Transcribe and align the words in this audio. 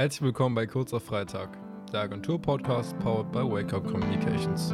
Herzlich 0.00 0.22
willkommen 0.22 0.54
bei 0.54 0.66
Kurzer 0.66 0.98
Freitag, 0.98 1.50
der 1.92 2.00
Agentur-Podcast 2.00 2.98
powered 3.00 3.30
by 3.32 3.40
Wake 3.40 3.74
Up 3.74 3.86
Communications. 3.86 4.72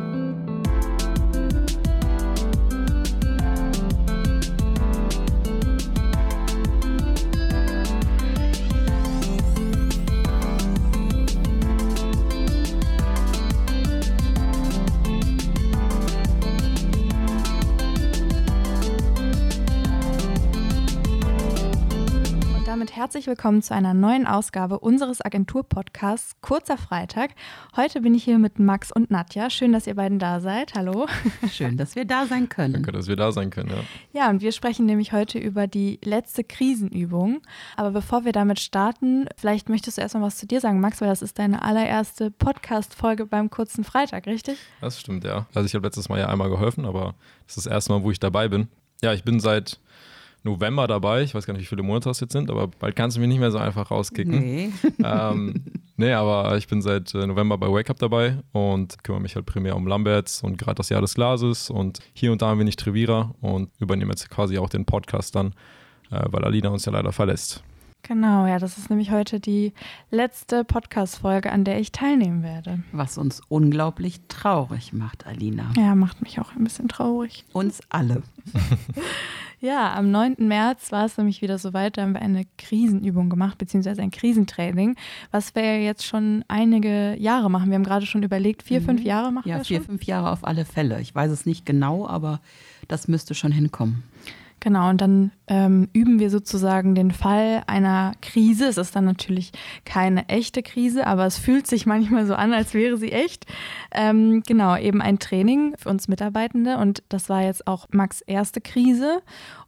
Herzlich 23.06 23.28
willkommen 23.28 23.62
zu 23.62 23.72
einer 23.72 23.94
neuen 23.94 24.26
Ausgabe 24.26 24.80
unseres 24.80 25.24
Agentur-Podcasts 25.24 26.40
Kurzer 26.40 26.76
Freitag. 26.76 27.30
Heute 27.76 28.00
bin 28.00 28.16
ich 28.16 28.24
hier 28.24 28.40
mit 28.40 28.58
Max 28.58 28.90
und 28.90 29.12
Nadja. 29.12 29.48
Schön, 29.48 29.72
dass 29.72 29.86
ihr 29.86 29.94
beiden 29.94 30.18
da 30.18 30.40
seid. 30.40 30.74
Hallo. 30.74 31.06
Schön, 31.52 31.76
dass 31.76 31.94
wir 31.94 32.04
da 32.04 32.26
sein 32.26 32.48
können. 32.48 32.72
Danke, 32.72 32.90
dass 32.90 33.06
wir 33.06 33.14
da 33.14 33.30
sein 33.30 33.50
können, 33.50 33.70
ja. 33.70 33.76
Ja, 34.12 34.30
und 34.30 34.40
wir 34.40 34.50
sprechen 34.50 34.86
nämlich 34.86 35.12
heute 35.12 35.38
über 35.38 35.68
die 35.68 36.00
letzte 36.02 36.42
Krisenübung. 36.42 37.42
Aber 37.76 37.92
bevor 37.92 38.24
wir 38.24 38.32
damit 38.32 38.58
starten, 38.58 39.26
vielleicht 39.36 39.68
möchtest 39.68 39.98
du 39.98 40.02
erstmal 40.02 40.24
was 40.24 40.36
zu 40.38 40.48
dir 40.48 40.60
sagen, 40.60 40.80
Max, 40.80 41.00
weil 41.00 41.06
das 41.06 41.22
ist 41.22 41.38
deine 41.38 41.62
allererste 41.62 42.32
Podcast-Folge 42.32 43.24
beim 43.24 43.50
Kurzen 43.50 43.84
Freitag, 43.84 44.26
richtig? 44.26 44.58
Das 44.80 44.98
stimmt, 44.98 45.22
ja. 45.22 45.46
Also 45.54 45.64
ich 45.64 45.76
habe 45.76 45.86
letztes 45.86 46.08
Mal 46.08 46.18
ja 46.18 46.26
einmal 46.26 46.50
geholfen, 46.50 46.84
aber 46.84 47.14
das 47.46 47.56
ist 47.56 47.66
das 47.66 47.72
erste 47.72 47.92
Mal, 47.92 48.02
wo 48.02 48.10
ich 48.10 48.18
dabei 48.18 48.48
bin. 48.48 48.66
Ja, 49.00 49.12
ich 49.12 49.22
bin 49.22 49.38
seit 49.38 49.78
November 50.46 50.86
dabei. 50.86 51.22
Ich 51.22 51.34
weiß 51.34 51.44
gar 51.44 51.52
nicht, 51.52 51.62
wie 51.62 51.66
viele 51.66 51.82
Monate 51.82 52.08
das 52.08 52.20
jetzt 52.20 52.32
sind, 52.32 52.50
aber 52.50 52.68
bald 52.68 52.96
kannst 52.96 53.16
du 53.16 53.20
mich 53.20 53.28
nicht 53.28 53.40
mehr 53.40 53.50
so 53.50 53.58
einfach 53.58 53.90
rauskicken. 53.90 54.38
Nee. 54.38 54.70
ähm, 55.04 55.62
nee, 55.96 56.12
aber 56.12 56.56
ich 56.56 56.66
bin 56.66 56.80
seit 56.80 57.14
äh, 57.14 57.26
November 57.26 57.58
bei 57.58 57.68
Wake 57.68 57.90
Up 57.90 57.98
dabei 57.98 58.38
und 58.52 59.02
kümmere 59.04 59.20
mich 59.20 59.36
halt 59.36 59.44
primär 59.44 59.76
um 59.76 59.86
Lamberts 59.86 60.42
und 60.42 60.56
gerade 60.56 60.76
das 60.76 60.88
Jahr 60.88 61.02
des 61.02 61.14
Glases 61.14 61.68
und 61.68 61.98
hier 62.14 62.32
und 62.32 62.40
da 62.40 62.52
ein 62.52 62.58
wenig 62.58 62.76
Trevira 62.76 63.34
und 63.42 63.68
übernehme 63.78 64.12
jetzt 64.12 64.30
quasi 64.30 64.56
auch 64.56 64.70
den 64.70 64.86
Podcast 64.86 65.34
dann, 65.34 65.48
äh, 66.10 66.24
weil 66.26 66.44
Alina 66.44 66.70
uns 66.70 66.86
ja 66.86 66.92
leider 66.92 67.12
verlässt. 67.12 67.62
Genau, 68.06 68.46
ja, 68.46 68.60
das 68.60 68.78
ist 68.78 68.88
nämlich 68.88 69.10
heute 69.10 69.40
die 69.40 69.72
letzte 70.10 70.62
Podcast-Folge, 70.62 71.50
an 71.50 71.64
der 71.64 71.80
ich 71.80 71.90
teilnehmen 71.90 72.44
werde. 72.44 72.80
Was 72.92 73.18
uns 73.18 73.42
unglaublich 73.48 74.20
traurig 74.28 74.92
macht, 74.92 75.26
Alina. 75.26 75.72
Ja, 75.76 75.96
macht 75.96 76.22
mich 76.22 76.38
auch 76.38 76.54
ein 76.54 76.62
bisschen 76.62 76.88
traurig. 76.88 77.44
Uns 77.52 77.80
alle. 77.88 78.22
Ja, 79.58 79.94
am 79.94 80.10
9. 80.10 80.36
März 80.38 80.92
war 80.92 81.06
es 81.06 81.16
nämlich 81.16 81.40
wieder 81.40 81.58
soweit, 81.58 81.96
da 81.96 82.02
haben 82.02 82.12
wir 82.12 82.20
eine 82.20 82.44
Krisenübung 82.58 83.30
gemacht, 83.30 83.56
beziehungsweise 83.56 84.02
ein 84.02 84.10
Krisentraining, 84.10 84.96
was 85.30 85.54
wir 85.54 85.82
jetzt 85.82 86.04
schon 86.04 86.44
einige 86.46 87.16
Jahre 87.18 87.50
machen. 87.50 87.70
Wir 87.70 87.76
haben 87.76 87.82
gerade 87.82 88.04
schon 88.04 88.22
überlegt, 88.22 88.62
vier, 88.62 88.82
mhm. 88.82 88.84
fünf 88.84 89.02
Jahre 89.02 89.32
machen 89.32 89.48
ja, 89.48 89.56
wir 89.56 89.64
schon? 89.64 89.74
Ja, 89.76 89.80
vier, 89.80 89.86
fünf 89.86 90.02
Jahre 90.04 90.30
auf 90.30 90.46
alle 90.46 90.66
Fälle. 90.66 91.00
Ich 91.00 91.14
weiß 91.14 91.30
es 91.30 91.46
nicht 91.46 91.64
genau, 91.64 92.06
aber 92.06 92.40
das 92.86 93.08
müsste 93.08 93.34
schon 93.34 93.50
hinkommen. 93.50 94.02
Genau, 94.60 94.88
und 94.88 95.00
dann 95.00 95.32
ähm, 95.48 95.88
üben 95.92 96.18
wir 96.18 96.30
sozusagen 96.30 96.94
den 96.94 97.10
Fall 97.10 97.62
einer 97.66 98.12
Krise. 98.22 98.66
Es 98.66 98.78
ist 98.78 98.96
dann 98.96 99.04
natürlich 99.04 99.52
keine 99.84 100.28
echte 100.28 100.62
Krise, 100.62 101.06
aber 101.06 101.26
es 101.26 101.38
fühlt 101.38 101.66
sich 101.66 101.86
manchmal 101.86 102.26
so 102.26 102.34
an, 102.34 102.52
als 102.52 102.72
wäre 102.74 102.96
sie 102.96 103.12
echt. 103.12 103.46
Ähm, 103.92 104.42
genau, 104.46 104.76
eben 104.76 105.02
ein 105.02 105.18
Training 105.18 105.74
für 105.78 105.90
uns 105.90 106.08
Mitarbeitende 106.08 106.78
und 106.78 107.02
das 107.10 107.28
war 107.28 107.42
jetzt 107.42 107.66
auch 107.66 107.86
Max 107.90 108.22
erste 108.22 108.60
Krise. 108.60 109.22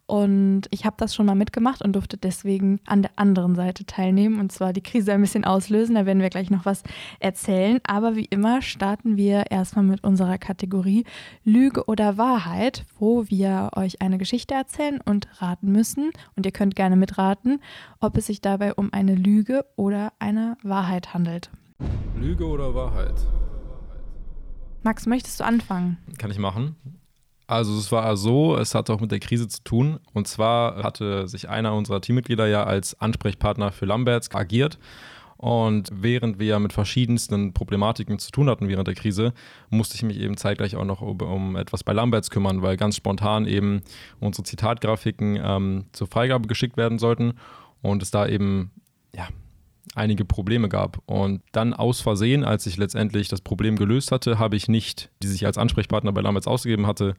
Und 0.09 0.63
ich 0.71 0.85
habe 0.85 0.95
das 0.97 1.13
schon 1.13 1.27
mal 1.27 1.35
mitgemacht 1.35 1.83
und 1.83 1.93
durfte 1.93 2.17
deswegen 2.17 2.79
an 2.87 3.03
der 3.03 3.11
anderen 3.15 3.53
Seite 3.53 3.85
teilnehmen 3.85 4.39
und 4.39 4.51
zwar 4.51 4.73
die 4.73 4.81
Krise 4.81 5.13
ein 5.13 5.21
bisschen 5.21 5.45
auslösen. 5.45 5.93
Da 5.93 6.07
werden 6.07 6.23
wir 6.23 6.31
gleich 6.31 6.49
noch 6.49 6.65
was 6.65 6.81
erzählen. 7.19 7.79
Aber 7.83 8.15
wie 8.15 8.25
immer 8.25 8.63
starten 8.63 9.17
wir 9.17 9.51
erstmal 9.51 9.85
mit 9.85 10.03
unserer 10.03 10.39
Kategorie 10.39 11.05
Lüge 11.43 11.85
oder 11.85 12.17
Wahrheit, 12.17 12.87
wo 12.97 13.27
wir 13.27 13.69
euch 13.75 14.01
eine 14.01 14.17
Geschichte 14.17 14.55
erzählen 14.55 14.99
und 15.05 15.27
raten 15.43 15.71
müssen. 15.71 16.09
Und 16.35 16.47
ihr 16.47 16.53
könnt 16.53 16.75
gerne 16.75 16.95
mitraten, 16.95 17.61
ob 17.99 18.17
es 18.17 18.25
sich 18.25 18.41
dabei 18.41 18.73
um 18.73 18.91
eine 18.91 19.13
Lüge 19.13 19.63
oder 19.75 20.13
eine 20.17 20.57
Wahrheit 20.63 21.13
handelt. 21.13 21.51
Lüge 22.19 22.47
oder 22.47 22.73
Wahrheit? 22.73 23.13
Max, 24.81 25.05
möchtest 25.05 25.39
du 25.39 25.43
anfangen? 25.43 25.99
Kann 26.17 26.31
ich 26.31 26.39
machen. 26.39 26.77
Also 27.49 27.75
es 27.79 27.91
war 27.91 28.15
so, 28.15 28.55
es 28.57 28.75
hatte 28.75 28.93
auch 28.93 28.99
mit 29.01 29.11
der 29.11 29.19
Krise 29.19 29.47
zu 29.47 29.63
tun. 29.63 29.99
Und 30.13 30.27
zwar 30.27 30.83
hatte 30.83 31.27
sich 31.27 31.49
einer 31.49 31.73
unserer 31.73 31.99
Teammitglieder 31.99 32.45
ja 32.45 32.63
als 32.63 33.01
Ansprechpartner 33.01 33.71
für 33.71 33.87
Lamberts 33.87 34.29
agiert. 34.35 34.77
Und 35.37 35.89
während 35.91 36.37
wir 36.37 36.45
ja 36.45 36.59
mit 36.59 36.73
verschiedensten 36.73 37.53
Problematiken 37.53 38.19
zu 38.19 38.29
tun 38.29 38.51
hatten 38.51 38.67
während 38.67 38.87
der 38.87 38.93
Krise, 38.93 39.33
musste 39.71 39.95
ich 39.95 40.03
mich 40.03 40.19
eben 40.19 40.37
zeitgleich 40.37 40.75
auch 40.75 40.85
noch 40.85 41.01
um, 41.01 41.19
um 41.21 41.55
etwas 41.55 41.83
bei 41.83 41.91
Lamberts 41.91 42.29
kümmern, 42.29 42.61
weil 42.61 42.77
ganz 42.77 42.95
spontan 42.95 43.47
eben 43.47 43.81
unsere 44.19 44.43
Zitatgrafiken 44.43 45.39
ähm, 45.41 45.85
zur 45.91 46.05
Freigabe 46.05 46.47
geschickt 46.47 46.77
werden 46.77 46.99
sollten 46.99 47.33
und 47.81 48.03
es 48.03 48.11
da 48.11 48.27
eben 48.27 48.69
ja, 49.15 49.27
einige 49.95 50.25
Probleme 50.25 50.69
gab. 50.69 51.01
Und 51.05 51.41
dann 51.51 51.73
aus 51.73 52.01
Versehen, 52.01 52.43
als 52.43 52.65
ich 52.65 52.77
letztendlich 52.77 53.27
das 53.27 53.41
Problem 53.41 53.75
gelöst 53.75 54.11
hatte, 54.11 54.39
habe 54.39 54.55
ich 54.55 54.67
nicht, 54.67 55.09
die 55.21 55.27
sich 55.27 55.45
als 55.45 55.57
Ansprechpartner 55.57 56.11
bei 56.11 56.21
Lamberts 56.21 56.47
ausgegeben 56.47 56.87
hatte, 56.87 57.15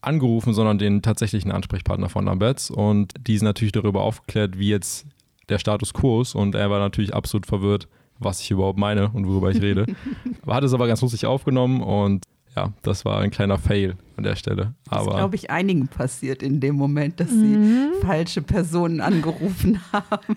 angerufen, 0.00 0.54
sondern 0.54 0.78
den 0.78 1.02
tatsächlichen 1.02 1.50
Ansprechpartner 1.50 2.08
von 2.08 2.24
Lamberts. 2.24 2.70
Und 2.70 3.14
die 3.20 3.36
sind 3.36 3.46
natürlich 3.46 3.72
darüber 3.72 4.02
aufgeklärt, 4.02 4.58
wie 4.58 4.68
jetzt 4.68 5.06
der 5.48 5.58
Status 5.58 5.92
quo 5.92 6.22
ist. 6.22 6.34
Und 6.34 6.54
er 6.54 6.70
war 6.70 6.78
natürlich 6.78 7.14
absolut 7.14 7.46
verwirrt, 7.46 7.88
was 8.18 8.40
ich 8.40 8.50
überhaupt 8.50 8.78
meine 8.78 9.10
und 9.10 9.26
worüber 9.26 9.50
ich 9.50 9.60
rede. 9.60 9.86
Hat 10.46 10.64
es 10.64 10.74
aber 10.74 10.86
ganz 10.86 11.00
lustig 11.00 11.26
aufgenommen 11.26 11.82
und 11.82 12.24
ja, 12.58 12.72
das 12.82 13.04
war 13.04 13.20
ein 13.20 13.30
kleiner 13.30 13.56
Fail 13.56 13.96
an 14.16 14.24
der 14.24 14.34
Stelle. 14.34 14.74
Aber 14.88 15.04
das 15.04 15.06
ist, 15.06 15.16
glaube 15.16 15.36
ich, 15.36 15.50
einigen 15.50 15.86
passiert 15.86 16.42
in 16.42 16.60
dem 16.60 16.74
Moment, 16.74 17.20
dass 17.20 17.30
mhm. 17.30 17.92
sie 17.94 18.06
falsche 18.06 18.42
Personen 18.42 19.00
angerufen 19.00 19.80
haben. 19.92 20.36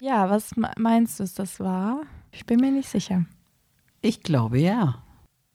Ja, 0.00 0.30
was 0.30 0.52
meinst 0.78 1.18
du, 1.18 1.24
das 1.24 1.58
war? 1.58 2.02
Ich 2.30 2.46
bin 2.46 2.60
mir 2.60 2.70
nicht 2.70 2.88
sicher. 2.88 3.24
Ich 4.00 4.22
glaube 4.22 4.58
ja. 4.58 5.02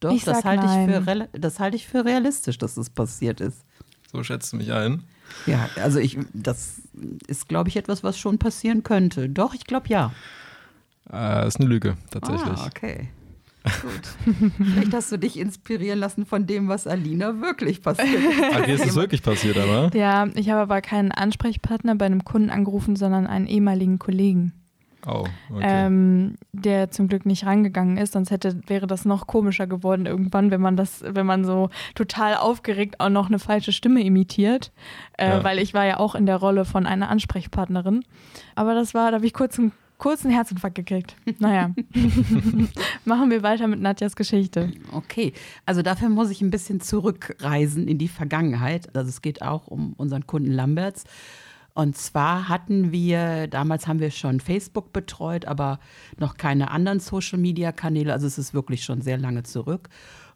Doch, 0.02 0.12
ich 0.12 0.24
das 0.24 0.44
halte 0.44 0.66
ich, 0.66 1.06
für, 1.06 1.30
das 1.40 1.60
halte 1.60 1.78
ich 1.78 1.88
für 1.88 2.04
realistisch, 2.04 2.58
dass 2.58 2.76
das 2.76 2.90
passiert 2.90 3.42
ist. 3.42 3.64
So 4.12 4.24
schätzt 4.24 4.52
du 4.52 4.58
mich 4.58 4.74
ein? 4.74 5.04
Ja, 5.46 5.70
also 5.82 6.00
ich, 6.00 6.18
das 6.34 6.82
ist, 7.28 7.48
glaube 7.48 7.70
ich, 7.70 7.78
etwas, 7.78 8.04
was 8.04 8.18
schon 8.18 8.38
passieren 8.38 8.84
könnte. 8.84 9.30
Doch, 9.30 9.54
ich 9.54 9.66
glaube 9.66 9.88
ja. 9.90 10.12
Äh, 11.12 11.48
ist 11.48 11.60
eine 11.60 11.70
Lüge, 11.70 11.96
tatsächlich. 12.10 12.60
Ah, 12.60 12.66
okay. 12.66 13.10
Gut. 13.64 14.34
Vielleicht 14.58 14.94
hast 14.94 15.12
du 15.12 15.18
dich 15.18 15.38
inspirieren 15.38 16.00
lassen 16.00 16.26
von 16.26 16.48
dem, 16.48 16.70
was 16.70 16.88
Alina 16.88 17.42
wirklich 17.42 17.82
passiert. 17.82 18.22
Ah, 18.54 18.62
dir 18.62 18.76
ist 18.76 18.86
es 18.86 18.96
wirklich 18.96 19.22
passiert, 19.22 19.58
aber? 19.58 19.96
Ja, 19.96 20.28
ich 20.36 20.50
habe 20.50 20.62
aber 20.62 20.82
keinen 20.82 21.12
Ansprechpartner 21.12 21.96
bei 21.96 22.06
einem 22.06 22.24
Kunden 22.24 22.50
angerufen, 22.50 22.96
sondern 22.96 23.28
einen 23.28 23.48
ehemaligen 23.48 24.00
Kollegen. 24.00 24.54
Oh, 25.08 25.26
okay. 25.50 25.62
ähm, 25.62 26.36
der 26.52 26.92
zum 26.92 27.08
Glück 27.08 27.26
nicht 27.26 27.46
rangegangen 27.46 27.98
ist, 27.98 28.14
sonst 28.14 28.32
hätte, 28.32 28.60
wäre 28.68 28.86
das 28.86 29.06
noch 29.06 29.28
komischer 29.28 29.66
geworden 29.66 30.06
irgendwann, 30.06 30.52
wenn 30.52 30.60
man 30.60 30.76
das, 30.76 31.04
wenn 31.08 31.26
man 31.26 31.46
so 31.46 31.70
total 31.96 32.36
aufgeregt 32.36 33.00
auch 33.00 33.10
noch 33.10 33.28
eine 33.28 33.40
falsche 33.40 33.72
Stimme 33.72 34.04
imitiert. 34.04 34.74
Äh, 35.18 35.30
ja. 35.30 35.44
Weil 35.44 35.60
ich 35.60 35.74
war 35.74 35.86
ja 35.86 35.98
auch 36.00 36.16
in 36.16 36.26
der 36.26 36.36
Rolle 36.36 36.66
von 36.66 36.86
einer 36.86 37.10
Ansprechpartnerin. 37.10 38.04
Aber 38.56 38.74
das 38.76 38.94
war, 38.94 39.12
da 39.12 39.18
habe 39.18 39.26
ich 39.26 39.34
kurz 39.34 39.58
einen 39.58 39.72
kurzen 40.00 40.32
Herzinfarkt 40.32 40.76
gekriegt. 40.76 41.16
Naja. 41.38 41.76
Machen 43.06 43.30
wir 43.30 43.44
weiter 43.44 43.68
mit 43.68 43.80
Nadjas 43.80 44.16
Geschichte. 44.16 44.72
Okay, 44.92 45.34
also 45.66 45.84
dafür 45.84 46.10
muss 46.10 46.32
ich 46.32 46.42
ein 46.42 46.50
bisschen 46.50 46.82
zurückreisen 46.82 47.88
in 47.88 48.00
die 48.00 48.08
Vergangenheit. 48.08 48.96
Also 48.96 49.10
es 49.10 49.22
geht 49.22 49.44
auch 49.44 49.68
um 49.68 49.94
unseren 49.94 50.26
Kunden 50.26 50.52
Lamberts. 50.52 51.04
Und 51.76 51.96
zwar 51.96 52.50
hatten 52.50 52.92
wir, 52.92 53.48
damals 53.48 53.88
haben 53.88 54.00
wir 54.00 54.12
schon 54.12 54.40
Facebook 54.40 54.92
betreut, 54.92 55.46
aber 55.46 55.80
noch 56.18 56.36
keine 56.38 56.72
anderen 56.72 57.00
Social-Media-Kanäle. 57.00 58.12
Also 58.12 58.26
es 58.26 58.38
ist 58.38 58.54
wirklich 58.54 58.84
schon 58.84 59.02
sehr 59.02 59.18
lange 59.18 59.44
zurück. 59.44 59.90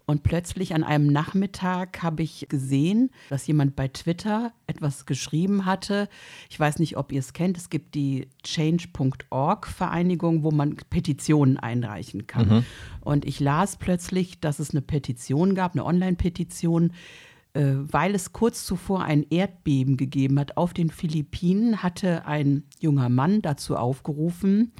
Und 0.06 0.24
plötzlich 0.24 0.76
an 0.76 0.84
einem 0.84 1.08
Nachmittag 1.08 2.04
habe 2.04 2.24
ich 2.24 2.48
gesehen, 2.50 3.10
dass 3.30 3.48
jemand 3.48 3.78
bei 3.78 3.88
Twitter 3.88 4.52
etwas 4.68 5.06
geschrieben 5.06 5.66
hatte. 5.66 6.10
Ich 6.50 6.60
weiß 6.60 6.80
nicht, 6.80 6.98
ob 6.98 7.14
ihr 7.14 7.20
es 7.20 7.32
kennt. 7.32 7.56
Es 7.56 7.70
gibt 7.70 7.96
die 7.96 8.28
Change.org-Vereinigung, 8.44 10.44
wo 10.44 10.52
man 10.52 10.76
Petitionen 10.90 11.58
einreichen 11.58 12.28
kann. 12.28 12.50
Mhm. 12.50 12.66
Und 13.00 13.24
ich 13.24 13.40
las 13.40 13.78
plötzlich, 13.78 14.42
dass 14.42 14.60
es 14.60 14.72
eine 14.72 14.82
Petition 14.82 15.56
gab, 15.56 15.74
eine 15.74 15.86
Online-Petition, 15.86 16.92
äh, 17.54 17.76
weil 17.76 18.14
es 18.14 18.34
kurz 18.34 18.66
zuvor 18.66 19.04
ein 19.04 19.26
Erdbeben 19.30 19.96
gegeben 19.96 20.38
hat 20.38 20.58
auf 20.58 20.74
den 20.74 20.90
Philippinen, 20.90 21.82
hatte 21.82 22.26
ein 22.26 22.64
junger 22.80 23.08
Mann 23.08 23.42
dazu 23.42 23.78
aufgerufen, 23.78 24.74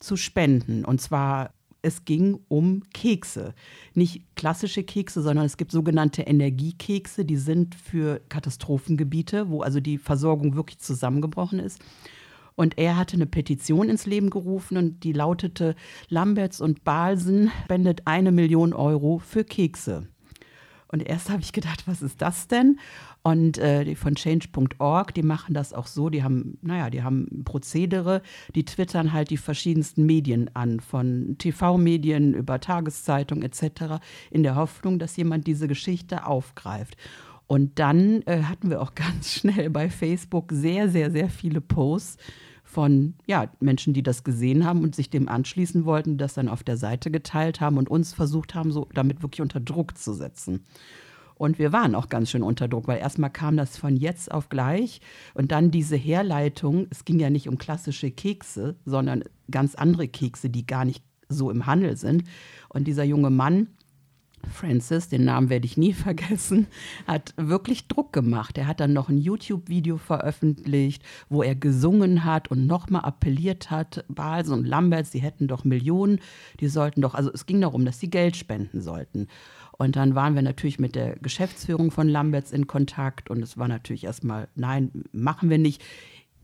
zu 0.00 0.16
spenden. 0.16 0.84
Und 0.84 1.00
zwar 1.00 1.54
es 1.82 2.04
ging 2.04 2.40
um 2.48 2.82
Kekse. 2.92 3.54
Nicht 3.94 4.22
klassische 4.36 4.82
Kekse, 4.82 5.22
sondern 5.22 5.46
es 5.46 5.56
gibt 5.56 5.72
sogenannte 5.72 6.22
Energiekekse, 6.22 7.24
die 7.24 7.36
sind 7.36 7.74
für 7.74 8.20
Katastrophengebiete, 8.28 9.48
wo 9.50 9.62
also 9.62 9.80
die 9.80 9.98
Versorgung 9.98 10.54
wirklich 10.56 10.78
zusammengebrochen 10.78 11.58
ist. 11.58 11.80
Und 12.56 12.76
er 12.78 12.96
hatte 12.96 13.14
eine 13.14 13.26
Petition 13.26 13.88
ins 13.88 14.06
Leben 14.06 14.28
gerufen 14.28 14.76
und 14.76 15.02
die 15.04 15.12
lautete, 15.12 15.74
Lamberts 16.08 16.60
und 16.60 16.84
Balsen 16.84 17.50
spendet 17.64 18.02
eine 18.06 18.32
Million 18.32 18.74
Euro 18.74 19.18
für 19.18 19.44
Kekse. 19.44 20.08
Und 20.92 21.00
erst 21.00 21.30
habe 21.30 21.40
ich 21.40 21.52
gedacht, 21.52 21.86
was 21.86 22.02
ist 22.02 22.20
das 22.20 22.48
denn? 22.48 22.78
Und 23.22 23.58
äh, 23.58 23.84
die 23.84 23.94
von 23.94 24.16
change.org, 24.16 25.14
die 25.14 25.22
machen 25.22 25.54
das 25.54 25.72
auch 25.72 25.86
so, 25.86 26.10
die 26.10 26.24
haben, 26.24 26.58
naja, 26.62 26.90
die 26.90 27.02
haben 27.02 27.44
Prozedere, 27.44 28.22
die 28.54 28.64
twittern 28.64 29.12
halt 29.12 29.30
die 29.30 29.36
verschiedensten 29.36 30.04
Medien 30.04 30.50
an, 30.54 30.80
von 30.80 31.36
TV-Medien 31.38 32.34
über 32.34 32.60
Tageszeitung 32.60 33.42
etc., 33.42 34.00
in 34.30 34.42
der 34.42 34.56
Hoffnung, 34.56 34.98
dass 34.98 35.16
jemand 35.16 35.46
diese 35.46 35.68
Geschichte 35.68 36.26
aufgreift. 36.26 36.96
Und 37.46 37.78
dann 37.78 38.22
äh, 38.22 38.42
hatten 38.42 38.70
wir 38.70 38.80
auch 38.80 38.94
ganz 38.94 39.32
schnell 39.32 39.70
bei 39.70 39.90
Facebook 39.90 40.50
sehr, 40.52 40.88
sehr, 40.88 41.12
sehr 41.12 41.28
viele 41.28 41.60
Posts 41.60 42.16
von 42.70 43.14
ja, 43.26 43.50
Menschen, 43.58 43.94
die 43.94 44.02
das 44.02 44.22
gesehen 44.22 44.64
haben 44.64 44.82
und 44.82 44.94
sich 44.94 45.10
dem 45.10 45.28
anschließen 45.28 45.84
wollten, 45.84 46.18
das 46.18 46.34
dann 46.34 46.48
auf 46.48 46.62
der 46.62 46.76
Seite 46.76 47.10
geteilt 47.10 47.60
haben 47.60 47.78
und 47.78 47.90
uns 47.90 48.12
versucht 48.12 48.54
haben, 48.54 48.70
so 48.70 48.88
damit 48.94 49.22
wirklich 49.22 49.42
unter 49.42 49.60
Druck 49.60 49.98
zu 49.98 50.14
setzen. 50.14 50.64
Und 51.34 51.58
wir 51.58 51.72
waren 51.72 51.94
auch 51.94 52.08
ganz 52.08 52.30
schön 52.30 52.42
unter 52.42 52.68
Druck, 52.68 52.86
weil 52.86 52.98
erstmal 52.98 53.30
kam 53.30 53.56
das 53.56 53.76
von 53.76 53.96
jetzt 53.96 54.30
auf 54.30 54.50
gleich 54.50 55.00
und 55.34 55.52
dann 55.52 55.70
diese 55.70 55.96
Herleitung, 55.96 56.86
es 56.90 57.04
ging 57.04 57.18
ja 57.18 57.30
nicht 57.30 57.48
um 57.48 57.58
klassische 57.58 58.10
Kekse, 58.10 58.76
sondern 58.84 59.24
ganz 59.50 59.74
andere 59.74 60.06
Kekse, 60.06 60.50
die 60.50 60.66
gar 60.66 60.84
nicht 60.84 61.02
so 61.28 61.50
im 61.50 61.66
Handel 61.66 61.96
sind. 61.96 62.24
Und 62.68 62.86
dieser 62.86 63.04
junge 63.04 63.30
Mann, 63.30 63.68
Francis, 64.50 65.08
den 65.08 65.24
Namen 65.24 65.48
werde 65.48 65.66
ich 65.66 65.76
nie 65.76 65.92
vergessen, 65.94 66.66
hat 67.06 67.34
wirklich 67.36 67.88
Druck 67.88 68.12
gemacht. 68.12 68.58
Er 68.58 68.66
hat 68.66 68.80
dann 68.80 68.92
noch 68.92 69.08
ein 69.08 69.18
YouTube-Video 69.18 69.96
veröffentlicht, 69.96 71.02
wo 71.28 71.42
er 71.42 71.54
gesungen 71.54 72.24
hat 72.24 72.50
und 72.50 72.66
nochmal 72.66 73.02
appelliert 73.02 73.70
hat, 73.70 74.04
Bals 74.08 74.50
und 74.50 74.66
Lamberts, 74.66 75.10
die 75.10 75.20
hätten 75.20 75.48
doch 75.48 75.64
Millionen, 75.64 76.20
die 76.60 76.68
sollten 76.68 77.00
doch, 77.00 77.14
also 77.14 77.30
es 77.32 77.46
ging 77.46 77.60
darum, 77.60 77.84
dass 77.84 78.00
sie 78.00 78.10
Geld 78.10 78.36
spenden 78.36 78.80
sollten. 78.80 79.28
Und 79.80 79.96
dann 79.96 80.14
waren 80.14 80.34
wir 80.34 80.42
natürlich 80.42 80.78
mit 80.78 80.94
der 80.94 81.16
Geschäftsführung 81.16 81.90
von 81.90 82.06
Lamberts 82.06 82.52
in 82.52 82.66
Kontakt 82.66 83.30
und 83.30 83.42
es 83.42 83.56
war 83.56 83.66
natürlich 83.66 84.04
erstmal, 84.04 84.48
nein, 84.54 84.90
machen 85.12 85.48
wir 85.48 85.56
nicht. 85.56 85.82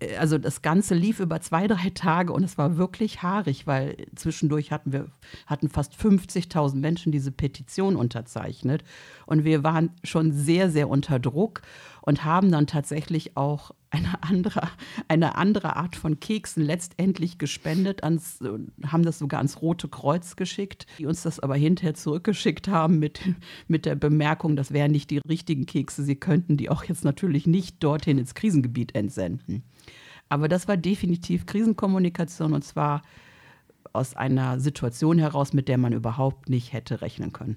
Äh, 0.00 0.16
also 0.16 0.38
das 0.38 0.62
Ganze 0.62 0.94
lief 0.94 1.20
über 1.20 1.40
zwei, 1.40 1.66
drei 1.66 1.90
Tage 1.90 2.32
und 2.32 2.44
es 2.44 2.58
war 2.58 2.76
wirklich 2.76 3.22
haarig, 3.22 3.66
weil 3.66 3.96
zwischendurch 4.14 4.70
hatten 4.72 4.92
wir 4.92 5.06
hatten 5.46 5.68
fast 5.68 5.94
50.000 5.94 6.76
Menschen 6.76 7.12
diese 7.12 7.32
Petition 7.32 7.96
unterzeichnet. 7.96 8.82
Und 9.26 9.44
wir 9.44 9.64
waren 9.64 9.90
schon 10.04 10.32
sehr, 10.32 10.70
sehr 10.70 10.88
unter 10.88 11.18
Druck 11.18 11.62
und 12.02 12.24
haben 12.24 12.50
dann 12.50 12.66
tatsächlich 12.66 13.36
auch 13.36 13.72
eine 13.96 14.22
andere, 14.22 14.68
eine 15.08 15.36
andere 15.36 15.76
Art 15.76 15.96
von 15.96 16.20
Keksen 16.20 16.62
letztendlich 16.62 17.38
gespendet, 17.38 18.04
ans, 18.04 18.38
haben 18.86 19.02
das 19.02 19.18
sogar 19.18 19.38
ans 19.38 19.62
Rote 19.62 19.88
Kreuz 19.88 20.36
geschickt, 20.36 20.86
die 20.98 21.06
uns 21.06 21.22
das 21.22 21.40
aber 21.40 21.56
hinterher 21.56 21.94
zurückgeschickt 21.94 22.68
haben 22.68 22.98
mit, 22.98 23.20
mit 23.68 23.86
der 23.86 23.94
Bemerkung, 23.94 24.56
das 24.56 24.72
wären 24.72 24.92
nicht 24.92 25.10
die 25.10 25.18
richtigen 25.18 25.66
Kekse, 25.66 26.04
sie 26.04 26.16
könnten 26.16 26.56
die 26.56 26.70
auch 26.70 26.84
jetzt 26.84 27.04
natürlich 27.04 27.46
nicht 27.46 27.82
dorthin 27.82 28.18
ins 28.18 28.34
Krisengebiet 28.34 28.94
entsenden. 28.94 29.62
Aber 30.28 30.48
das 30.48 30.68
war 30.68 30.76
definitiv 30.76 31.46
Krisenkommunikation 31.46 32.52
und 32.52 32.64
zwar 32.64 33.02
aus 33.92 34.14
einer 34.14 34.60
Situation 34.60 35.18
heraus, 35.18 35.52
mit 35.52 35.68
der 35.68 35.78
man 35.78 35.92
überhaupt 35.92 36.48
nicht 36.48 36.72
hätte 36.72 37.00
rechnen 37.00 37.32
können. 37.32 37.56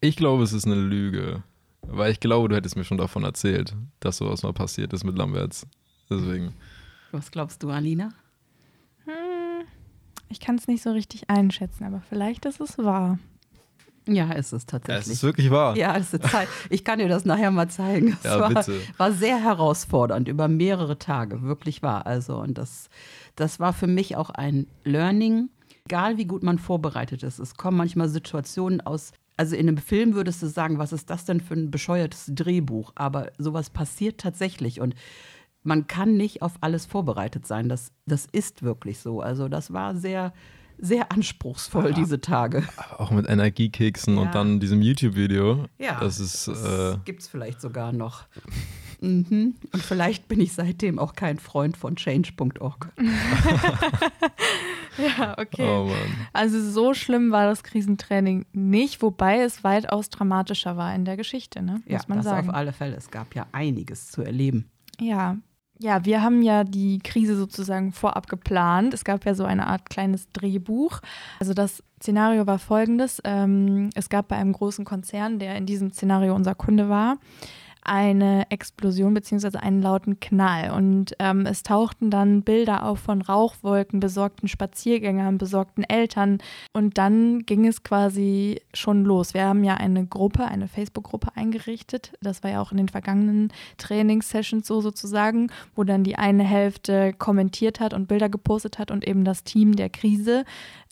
Ich 0.00 0.16
glaube, 0.16 0.42
es 0.42 0.52
ist 0.52 0.66
eine 0.66 0.74
Lüge. 0.74 1.42
Weil 1.82 2.12
ich 2.12 2.20
glaube, 2.20 2.48
du 2.48 2.56
hättest 2.56 2.76
mir 2.76 2.84
schon 2.84 2.98
davon 2.98 3.24
erzählt, 3.24 3.74
dass 4.00 4.18
sowas 4.18 4.42
mal 4.42 4.52
passiert 4.52 4.92
ist 4.92 5.04
mit 5.04 5.16
Lamberts. 5.16 5.66
Deswegen. 6.08 6.54
Was 7.12 7.30
glaubst 7.30 7.62
du, 7.62 7.70
Alina? 7.70 8.10
Hm, 9.04 9.66
ich 10.28 10.40
kann 10.40 10.56
es 10.56 10.68
nicht 10.68 10.82
so 10.82 10.92
richtig 10.92 11.30
einschätzen, 11.30 11.84
aber 11.84 12.02
vielleicht 12.08 12.44
ist 12.46 12.60
es 12.60 12.78
wahr. 12.78 13.18
Ja, 14.08 14.32
ist 14.32 14.52
es 14.52 14.66
tatsächlich. 14.66 15.06
Es 15.06 15.12
ist 15.12 15.22
wirklich 15.22 15.50
wahr. 15.50 15.76
Ja, 15.76 15.96
es 15.96 16.12
ist 16.12 16.24
Zeit. 16.24 16.48
Ich 16.68 16.84
kann 16.84 16.98
dir 16.98 17.08
das 17.08 17.24
nachher 17.24 17.50
mal 17.50 17.68
zeigen. 17.68 18.16
Es 18.18 18.24
ja, 18.24 18.40
war, 18.40 18.48
bitte. 18.48 18.80
war 18.96 19.12
sehr 19.12 19.40
herausfordernd 19.42 20.26
über 20.26 20.48
mehrere 20.48 20.98
Tage, 20.98 21.42
wirklich 21.42 21.82
wahr. 21.82 22.06
Also, 22.06 22.36
und 22.38 22.58
das, 22.58 22.88
das 23.36 23.60
war 23.60 23.72
für 23.72 23.86
mich 23.86 24.16
auch 24.16 24.30
ein 24.30 24.66
Learning. 24.84 25.50
Egal 25.84 26.16
wie 26.16 26.24
gut 26.24 26.42
man 26.42 26.58
vorbereitet 26.58 27.22
ist, 27.22 27.38
es 27.38 27.54
kommen 27.54 27.76
manchmal 27.76 28.08
Situationen 28.08 28.80
aus 28.80 29.12
also 29.40 29.56
in 29.56 29.68
einem 29.68 29.78
Film 29.78 30.14
würdest 30.14 30.42
du 30.42 30.48
sagen, 30.48 30.78
was 30.78 30.92
ist 30.92 31.08
das 31.08 31.24
denn 31.24 31.40
für 31.40 31.54
ein 31.54 31.70
bescheuertes 31.70 32.26
Drehbuch? 32.28 32.92
Aber 32.94 33.32
sowas 33.38 33.70
passiert 33.70 34.20
tatsächlich 34.20 34.82
und 34.82 34.94
man 35.62 35.86
kann 35.86 36.18
nicht 36.18 36.42
auf 36.42 36.58
alles 36.60 36.84
vorbereitet 36.84 37.46
sein. 37.46 37.70
Das, 37.70 37.90
das 38.04 38.26
ist 38.30 38.62
wirklich 38.62 38.98
so. 38.98 39.22
Also 39.22 39.48
das 39.48 39.72
war 39.72 39.96
sehr, 39.96 40.34
sehr 40.76 41.10
anspruchsvoll, 41.10 41.86
ja, 41.86 41.92
diese 41.92 42.20
Tage. 42.20 42.64
Auch 42.98 43.12
mit 43.12 43.30
Energiekeksen 43.30 44.16
ja. 44.16 44.20
und 44.20 44.34
dann 44.34 44.60
diesem 44.60 44.82
YouTube-Video. 44.82 45.64
Ja, 45.78 45.98
das 46.00 46.20
ist. 46.20 46.46
Das 46.46 46.62
äh, 46.62 46.98
gibt 47.06 47.22
es 47.22 47.28
vielleicht 47.28 47.62
sogar 47.62 47.92
noch. 47.92 48.26
Mhm. 49.00 49.54
Und 49.72 49.82
vielleicht 49.82 50.28
bin 50.28 50.40
ich 50.40 50.52
seitdem 50.52 50.98
auch 50.98 51.14
kein 51.14 51.38
Freund 51.38 51.76
von 51.76 51.96
change.org. 51.96 52.92
Ja, 54.98 55.38
okay. 55.38 55.66
Oh 55.66 55.88
also 56.32 56.60
so 56.60 56.94
schlimm 56.94 57.30
war 57.30 57.46
das 57.46 57.62
Krisentraining 57.62 58.44
nicht, 58.52 59.02
wobei 59.02 59.40
es 59.40 59.64
weitaus 59.64 60.10
dramatischer 60.10 60.76
war 60.76 60.94
in 60.94 61.04
der 61.04 61.16
Geschichte, 61.16 61.62
ne? 61.62 61.74
muss 61.74 61.82
ja, 61.86 62.00
man 62.08 62.18
das 62.18 62.26
sagen. 62.26 62.48
auf 62.48 62.54
alle 62.54 62.72
Fälle. 62.72 62.96
Es 62.96 63.10
gab 63.10 63.34
ja 63.34 63.46
einiges 63.52 64.10
zu 64.10 64.22
erleben. 64.22 64.68
Ja, 65.00 65.36
ja, 65.82 66.04
wir 66.04 66.22
haben 66.22 66.42
ja 66.42 66.62
die 66.62 66.98
Krise 66.98 67.36
sozusagen 67.36 67.92
vorab 67.92 68.28
geplant. 68.28 68.92
Es 68.92 69.02
gab 69.02 69.24
ja 69.24 69.34
so 69.34 69.44
eine 69.44 69.66
Art 69.66 69.88
kleines 69.88 70.30
Drehbuch. 70.32 71.00
Also 71.38 71.54
das 71.54 71.82
Szenario 72.02 72.46
war 72.46 72.58
folgendes. 72.58 73.22
Ähm, 73.24 73.88
es 73.94 74.10
gab 74.10 74.28
bei 74.28 74.36
einem 74.36 74.52
großen 74.52 74.84
Konzern, 74.84 75.38
der 75.38 75.56
in 75.56 75.64
diesem 75.64 75.90
Szenario 75.90 76.34
unser 76.34 76.54
Kunde 76.54 76.90
war, 76.90 77.16
eine 77.82 78.50
Explosion 78.50 79.14
bzw. 79.14 79.58
einen 79.58 79.82
lauten 79.82 80.20
Knall. 80.20 80.70
Und 80.70 81.14
ähm, 81.18 81.46
es 81.46 81.62
tauchten 81.62 82.10
dann 82.10 82.42
Bilder 82.42 82.84
auf 82.86 83.00
von 83.00 83.22
Rauchwolken, 83.22 84.00
besorgten 84.00 84.48
Spaziergängern, 84.48 85.38
besorgten 85.38 85.84
Eltern. 85.84 86.38
Und 86.72 86.98
dann 86.98 87.40
ging 87.40 87.66
es 87.66 87.82
quasi 87.82 88.60
schon 88.74 89.04
los. 89.04 89.34
Wir 89.34 89.44
haben 89.44 89.64
ja 89.64 89.74
eine 89.74 90.06
Gruppe, 90.06 90.44
eine 90.44 90.68
Facebook-Gruppe 90.68 91.28
eingerichtet. 91.34 92.12
Das 92.20 92.42
war 92.42 92.50
ja 92.50 92.60
auch 92.60 92.72
in 92.72 92.78
den 92.78 92.88
vergangenen 92.88 93.52
Trainingssessions 93.78 94.66
so 94.66 94.80
sozusagen, 94.80 95.50
wo 95.74 95.84
dann 95.84 96.04
die 96.04 96.16
eine 96.16 96.44
Hälfte 96.44 97.12
kommentiert 97.14 97.80
hat 97.80 97.94
und 97.94 98.08
Bilder 98.08 98.28
gepostet 98.28 98.78
hat 98.78 98.90
und 98.90 99.06
eben 99.06 99.24
das 99.24 99.44
Team 99.44 99.76
der 99.76 99.90
Krise 99.90 100.44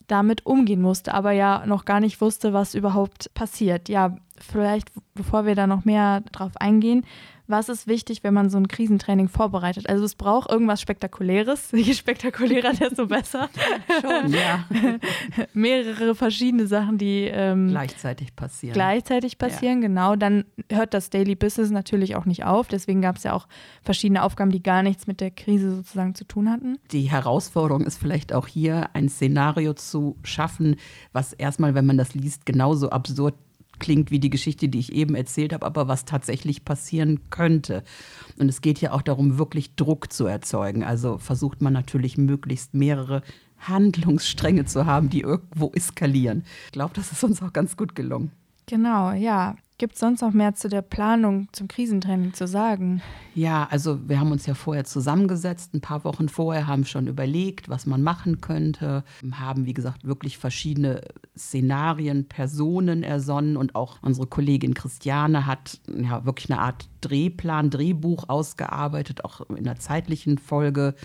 damit 0.08 0.46
umgehen 0.46 0.80
musste, 0.80 1.14
aber 1.14 1.32
ja 1.32 1.64
noch 1.66 1.84
gar 1.84 2.00
nicht 2.00 2.20
wusste, 2.20 2.52
was 2.52 2.74
überhaupt 2.74 3.32
passiert. 3.34 3.88
Ja, 3.88 4.16
vielleicht, 4.40 4.90
bevor 5.14 5.46
wir 5.46 5.54
da 5.54 5.66
noch 5.66 5.84
mehr 5.84 6.22
drauf 6.32 6.52
eingehen, 6.56 7.04
was 7.48 7.70
ist 7.70 7.86
wichtig, 7.86 8.22
wenn 8.22 8.34
man 8.34 8.50
so 8.50 8.58
ein 8.58 8.68
Krisentraining 8.68 9.28
vorbereitet? 9.28 9.88
Also 9.88 10.04
es 10.04 10.14
braucht 10.14 10.50
irgendwas 10.50 10.82
Spektakuläres. 10.82 11.70
Je 11.72 11.94
spektakulärer, 11.94 12.74
desto 12.74 13.06
besser. 13.06 13.48
Schon, 14.02 14.32
ja. 14.34 14.66
Mehrere 15.54 16.14
verschiedene 16.14 16.66
Sachen, 16.66 16.98
die 16.98 17.24
ähm, 17.24 17.68
gleichzeitig 17.68 18.36
passieren. 18.36 18.74
Gleichzeitig 18.74 19.38
passieren, 19.38 19.80
ja. 19.80 19.88
genau. 19.88 20.16
Dann 20.16 20.44
hört 20.70 20.92
das 20.92 21.08
Daily 21.08 21.34
Business 21.34 21.70
natürlich 21.70 22.16
auch 22.16 22.26
nicht 22.26 22.44
auf. 22.44 22.68
Deswegen 22.68 23.00
gab 23.00 23.16
es 23.16 23.22
ja 23.22 23.32
auch 23.32 23.48
verschiedene 23.82 24.22
Aufgaben, 24.22 24.50
die 24.50 24.62
gar 24.62 24.82
nichts 24.82 25.06
mit 25.06 25.22
der 25.22 25.30
Krise 25.30 25.74
sozusagen 25.74 26.14
zu 26.14 26.24
tun 26.24 26.50
hatten. 26.50 26.76
Die 26.92 27.10
Herausforderung 27.10 27.86
ist 27.86 27.96
vielleicht 27.96 28.34
auch 28.34 28.46
hier, 28.46 28.90
ein 28.92 29.08
Szenario 29.08 29.72
zu 29.72 30.18
schaffen, 30.22 30.76
was 31.12 31.32
erstmal, 31.32 31.74
wenn 31.74 31.86
man 31.86 31.96
das 31.96 32.14
liest, 32.14 32.44
genauso 32.44 32.90
absurd 32.90 33.34
klingt 33.78 34.10
wie 34.10 34.20
die 34.20 34.30
Geschichte, 34.30 34.68
die 34.68 34.78
ich 34.78 34.92
eben 34.92 35.14
erzählt 35.14 35.52
habe, 35.52 35.66
aber 35.66 35.88
was 35.88 36.04
tatsächlich 36.04 36.64
passieren 36.64 37.20
könnte. 37.30 37.84
Und 38.38 38.48
es 38.48 38.60
geht 38.60 38.80
ja 38.80 38.92
auch 38.92 39.02
darum, 39.02 39.38
wirklich 39.38 39.74
Druck 39.76 40.12
zu 40.12 40.26
erzeugen. 40.26 40.84
Also 40.84 41.18
versucht 41.18 41.62
man 41.62 41.72
natürlich 41.72 42.18
möglichst 42.18 42.74
mehrere 42.74 43.22
Handlungsstränge 43.58 44.64
zu 44.64 44.86
haben, 44.86 45.10
die 45.10 45.20
irgendwo 45.20 45.70
eskalieren. 45.72 46.44
Ich 46.66 46.72
glaube, 46.72 46.94
das 46.94 47.12
ist 47.12 47.24
uns 47.24 47.42
auch 47.42 47.52
ganz 47.52 47.76
gut 47.76 47.94
gelungen. 47.94 48.32
Genau, 48.66 49.12
ja. 49.12 49.56
Gibt 49.78 49.94
es 49.94 50.00
sonst 50.00 50.22
noch 50.22 50.32
mehr 50.32 50.56
zu 50.56 50.68
der 50.68 50.82
Planung 50.82 51.46
zum 51.52 51.68
Krisentraining 51.68 52.34
zu 52.34 52.48
sagen? 52.48 53.00
Ja, 53.36 53.68
also 53.70 54.08
wir 54.08 54.18
haben 54.18 54.32
uns 54.32 54.44
ja 54.44 54.54
vorher 54.54 54.82
zusammengesetzt, 54.82 55.72
ein 55.72 55.80
paar 55.80 56.02
Wochen 56.02 56.28
vorher, 56.28 56.66
haben 56.66 56.84
schon 56.84 57.06
überlegt, 57.06 57.68
was 57.68 57.86
man 57.86 58.02
machen 58.02 58.40
könnte, 58.40 59.04
haben, 59.30 59.66
wie 59.66 59.74
gesagt, 59.74 60.04
wirklich 60.04 60.36
verschiedene 60.36 61.02
Szenarien, 61.36 62.26
Personen 62.26 63.04
ersonnen 63.04 63.56
und 63.56 63.76
auch 63.76 63.98
unsere 64.02 64.26
Kollegin 64.26 64.74
Christiane 64.74 65.46
hat 65.46 65.78
ja 65.86 66.24
wirklich 66.24 66.50
eine 66.50 66.60
Art 66.60 66.88
Drehplan, 67.00 67.70
Drehbuch 67.70 68.28
ausgearbeitet, 68.28 69.24
auch 69.24 69.48
in 69.48 69.62
der 69.62 69.76
zeitlichen 69.76 70.38
Folge 70.38 70.96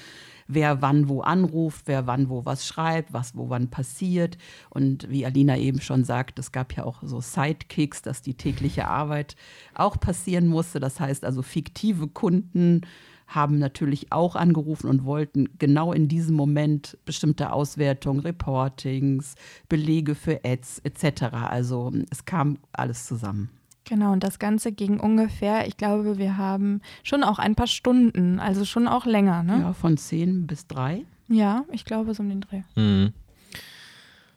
wer 0.48 0.82
wann 0.82 1.10
wo 1.10 1.22
anruft, 1.22 1.84
wer 1.88 2.08
wann 2.08 2.30
wo 2.30 2.46
was 2.46 2.66
schreibt, 2.66 3.14
was 3.14 3.36
wo 3.36 3.50
wann 3.50 3.70
passiert. 3.70 4.38
Und 4.70 5.10
wie 5.10 5.26
Alina 5.26 5.58
eben 5.58 5.82
schon 5.82 6.04
sagt, 6.04 6.40
es 6.40 6.52
gab 6.52 6.74
ja 6.74 6.84
auch 6.84 7.02
so 7.04 7.22
Sidekicks, 7.22 8.02
dass 8.02 8.22
die 8.22 8.36
tägliche 8.36 8.88
Arbeit 8.88 9.36
auch 9.74 10.00
passieren 10.00 10.48
musste. 10.48 10.80
Das 10.80 11.00
heißt 11.00 11.26
also 11.26 11.42
fiktive 11.42 12.08
Kunden 12.08 12.82
haben 13.28 13.58
natürlich 13.58 14.12
auch 14.12 14.36
angerufen 14.36 14.90
und 14.90 15.06
wollten 15.06 15.50
genau 15.58 15.94
in 15.94 16.08
diesem 16.08 16.36
Moment 16.36 16.98
bestimmte 17.06 17.52
Auswertungen, 17.52 18.20
Reportings, 18.20 19.36
Belege 19.70 20.16
für 20.16 20.42
Ads 20.44 20.80
etc. 20.80 21.24
Also 21.34 21.92
es 22.12 22.26
kam 22.26 22.58
alles 22.72 23.06
zusammen. 23.06 23.50
Genau, 23.86 24.14
und 24.14 24.24
das 24.24 24.40
Ganze 24.40 24.72
ging 24.72 25.00
ungefähr, 25.00 25.68
ich 25.68 25.76
glaube, 25.76 26.18
wir 26.18 26.38
haben 26.38 26.82
schon 27.04 27.24
auch 27.24 27.38
ein 27.38 27.56
paar 27.56 27.68
Stunden, 27.68 28.40
also 28.40 28.64
schon 28.64 28.88
auch 28.88 29.06
länger, 29.06 29.44
ne? 29.44 29.60
Ja, 29.60 29.74
von 29.74 29.98
zehn 29.98 30.48
bis 30.48 30.68
drei. 30.68 31.06
Ja, 31.28 31.66
ich 31.72 31.84
glaube, 31.84 32.14
so 32.14 32.24
um 32.24 32.30
den 32.30 32.42
Dreh. 32.42 32.62
Mhm. 32.76 33.14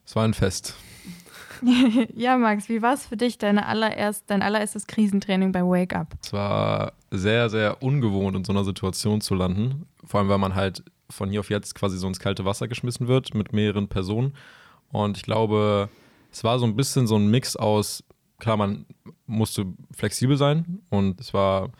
Es 0.04 0.16
war 0.16 0.24
ein 0.24 0.34
Fest. 0.34 0.74
ja, 2.14 2.36
Max, 2.36 2.68
wie 2.68 2.82
war 2.82 2.94
es 2.94 3.06
für 3.06 3.16
dich, 3.16 3.38
deine 3.38 3.66
allererst, 3.66 4.24
dein 4.26 4.42
allererstes 4.42 4.86
Krisentraining 4.86 5.52
bei 5.52 5.62
Wake 5.62 5.94
Up? 5.94 6.14
Es 6.22 6.32
war 6.32 6.92
sehr, 7.10 7.48
sehr 7.48 7.82
ungewohnt, 7.82 8.36
in 8.36 8.44
so 8.44 8.52
einer 8.52 8.64
Situation 8.64 9.20
zu 9.20 9.34
landen. 9.34 9.86
Vor 10.04 10.20
allem, 10.20 10.28
weil 10.28 10.38
man 10.38 10.54
halt 10.54 10.82
von 11.08 11.30
hier 11.30 11.40
auf 11.40 11.50
jetzt 11.50 11.74
quasi 11.74 11.98
so 11.98 12.08
ins 12.08 12.20
kalte 12.20 12.44
Wasser 12.44 12.68
geschmissen 12.68 13.08
wird 13.08 13.34
mit 13.34 13.52
mehreren 13.52 13.88
Personen. 13.88 14.34
Und 14.90 15.16
ich 15.16 15.22
glaube, 15.22 15.88
es 16.32 16.44
war 16.44 16.58
so 16.58 16.66
ein 16.66 16.76
bisschen 16.76 17.06
so 17.06 17.16
ein 17.16 17.28
Mix 17.30 17.56
aus, 17.56 18.04
klar, 18.38 18.56
man 18.56 18.86
musste 19.26 19.66
flexibel 19.92 20.36
sein 20.36 20.82
und 20.90 21.20
es 21.20 21.32
war, 21.34 21.70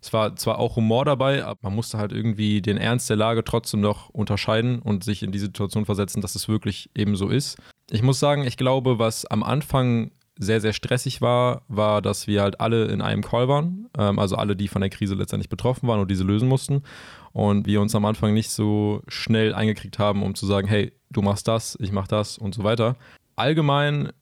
es 0.00 0.12
war 0.12 0.36
zwar 0.36 0.58
auch 0.58 0.76
Humor 0.76 1.04
dabei, 1.04 1.44
aber 1.44 1.58
man 1.62 1.74
musste 1.74 1.98
halt 1.98 2.12
irgendwie 2.12 2.62
den 2.62 2.76
Ernst 2.76 3.10
der 3.10 3.16
Lage 3.16 3.44
trotzdem 3.44 3.80
noch 3.80 4.08
unterscheiden 4.10 4.80
und 4.80 5.04
sich 5.04 5.22
in 5.22 5.32
die 5.32 5.38
Situation 5.38 5.84
versetzen, 5.84 6.22
dass 6.22 6.34
es 6.34 6.48
wirklich 6.48 6.90
eben 6.94 7.16
so 7.16 7.28
ist. 7.28 7.58
Ich 7.90 8.02
muss 8.02 8.20
sagen, 8.20 8.44
ich 8.44 8.56
glaube, 8.56 8.98
was 8.98 9.26
am 9.26 9.42
Anfang 9.42 10.12
sehr, 10.40 10.60
sehr 10.60 10.72
stressig 10.72 11.20
war, 11.20 11.62
war, 11.68 12.00
dass 12.00 12.26
wir 12.26 12.40
halt 12.40 12.60
alle 12.60 12.86
in 12.86 13.02
einem 13.02 13.22
Call 13.22 13.46
waren. 13.46 13.88
Ähm, 13.96 14.18
also 14.18 14.36
alle, 14.36 14.56
die 14.56 14.68
von 14.68 14.80
der 14.80 14.90
Krise 14.90 15.14
letztendlich 15.14 15.50
betroffen 15.50 15.86
waren 15.86 16.00
und 16.00 16.10
diese 16.10 16.24
lösen 16.24 16.48
mussten. 16.48 16.82
Und 17.32 17.66
wir 17.66 17.80
uns 17.80 17.94
am 17.94 18.06
Anfang 18.06 18.32
nicht 18.32 18.50
so 18.50 19.02
schnell 19.06 19.54
eingekriegt 19.54 19.98
haben, 19.98 20.22
um 20.22 20.34
zu 20.34 20.46
sagen, 20.46 20.66
hey, 20.66 20.92
du 21.10 21.20
machst 21.20 21.46
das, 21.46 21.76
ich 21.78 21.92
mach 21.92 22.08
das 22.08 22.38
und 22.38 22.54
so 22.54 22.64
weiter. 22.64 22.96
Allgemein, 23.36 24.12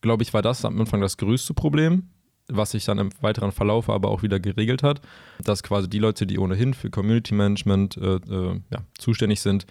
glaube 0.00 0.22
ich, 0.22 0.34
war 0.34 0.42
das 0.42 0.64
am 0.64 0.78
Anfang 0.80 1.00
das 1.00 1.16
größte 1.16 1.54
Problem, 1.54 2.08
was 2.48 2.72
sich 2.72 2.84
dann 2.84 2.98
im 2.98 3.10
weiteren 3.20 3.52
Verlauf 3.52 3.88
aber 3.88 4.10
auch 4.10 4.22
wieder 4.22 4.40
geregelt 4.40 4.82
hat, 4.82 5.00
dass 5.42 5.62
quasi 5.62 5.88
die 5.88 5.98
Leute, 5.98 6.26
die 6.26 6.38
ohnehin 6.38 6.74
für 6.74 6.90
Community 6.90 7.34
Management 7.34 7.96
äh, 7.96 8.16
äh, 8.16 8.60
ja, 8.70 8.78
zuständig 8.98 9.40
sind, 9.40 9.66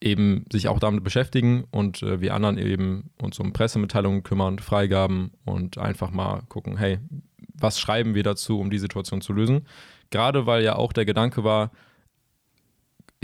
eben 0.00 0.44
sich 0.52 0.68
auch 0.68 0.78
damit 0.78 1.02
beschäftigen 1.02 1.64
und 1.70 2.02
äh, 2.02 2.20
wir 2.20 2.34
anderen 2.34 2.58
eben 2.58 3.10
uns 3.20 3.38
um 3.38 3.52
Pressemitteilungen 3.52 4.22
kümmern, 4.22 4.58
Freigaben 4.58 5.32
und 5.44 5.78
einfach 5.78 6.10
mal 6.10 6.42
gucken, 6.48 6.76
hey, 6.76 6.98
was 7.54 7.80
schreiben 7.80 8.14
wir 8.14 8.22
dazu, 8.22 8.58
um 8.58 8.70
die 8.70 8.78
Situation 8.78 9.20
zu 9.20 9.32
lösen? 9.32 9.66
Gerade 10.10 10.46
weil 10.46 10.62
ja 10.62 10.76
auch 10.76 10.92
der 10.92 11.06
Gedanke 11.06 11.44
war, 11.44 11.70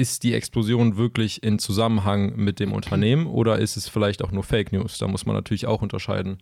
ist 0.00 0.22
die 0.22 0.34
Explosion 0.34 0.96
wirklich 0.96 1.42
in 1.42 1.58
Zusammenhang 1.58 2.34
mit 2.36 2.58
dem 2.60 2.72
Unternehmen 2.72 3.26
oder 3.26 3.58
ist 3.58 3.76
es 3.76 3.88
vielleicht 3.88 4.22
auch 4.24 4.32
nur 4.32 4.42
Fake 4.42 4.72
News? 4.72 4.98
Da 4.98 5.06
muss 5.06 5.26
man 5.26 5.36
natürlich 5.36 5.66
auch 5.66 5.82
unterscheiden, 5.82 6.38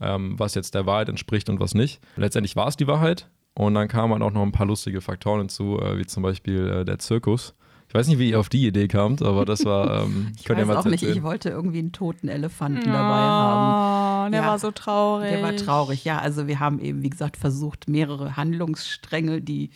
ähm, 0.00 0.38
was 0.38 0.54
jetzt 0.54 0.74
der 0.74 0.86
Wahrheit 0.86 1.08
entspricht 1.08 1.48
und 1.50 1.60
was 1.60 1.74
nicht. 1.74 2.00
Letztendlich 2.16 2.56
war 2.56 2.68
es 2.68 2.76
die 2.76 2.86
Wahrheit 2.86 3.28
und 3.54 3.74
dann 3.74 3.88
kamen 3.88 4.22
auch 4.22 4.30
noch 4.30 4.42
ein 4.42 4.52
paar 4.52 4.66
lustige 4.66 5.00
Faktoren 5.00 5.40
hinzu, 5.40 5.78
äh, 5.78 5.98
wie 5.98 6.06
zum 6.06 6.22
Beispiel 6.22 6.68
äh, 6.68 6.84
der 6.84 6.98
Zirkus 6.98 7.54
ich 7.92 7.94
weiß 7.94 8.08
nicht, 8.08 8.18
wie 8.18 8.30
ihr 8.30 8.40
auf 8.40 8.48
die 8.48 8.66
Idee 8.66 8.88
kamt, 8.88 9.20
aber 9.20 9.44
das 9.44 9.66
war. 9.66 9.82
Ähm, 10.04 10.32
ich 10.40 10.48
weiß 10.48 10.66
ja 10.66 10.78
auch 10.78 10.84
nicht, 10.86 11.02
ich 11.02 11.22
wollte 11.22 11.50
irgendwie 11.50 11.80
einen 11.80 11.92
toten 11.92 12.28
Elefanten 12.28 12.88
oh, 12.88 12.92
dabei 12.92 13.20
haben. 13.20 14.32
Der 14.32 14.40
ja, 14.40 14.46
war 14.46 14.58
so 14.58 14.70
traurig. 14.70 15.30
Der 15.30 15.42
war 15.42 15.54
traurig, 15.56 16.04
ja. 16.04 16.18
Also 16.18 16.46
wir 16.46 16.58
haben 16.60 16.80
eben, 16.80 17.02
wie 17.02 17.10
gesagt, 17.10 17.36
versucht, 17.36 17.88
mehrere 17.88 18.36
Handlungsstränge, 18.36 19.42
die 19.42 19.70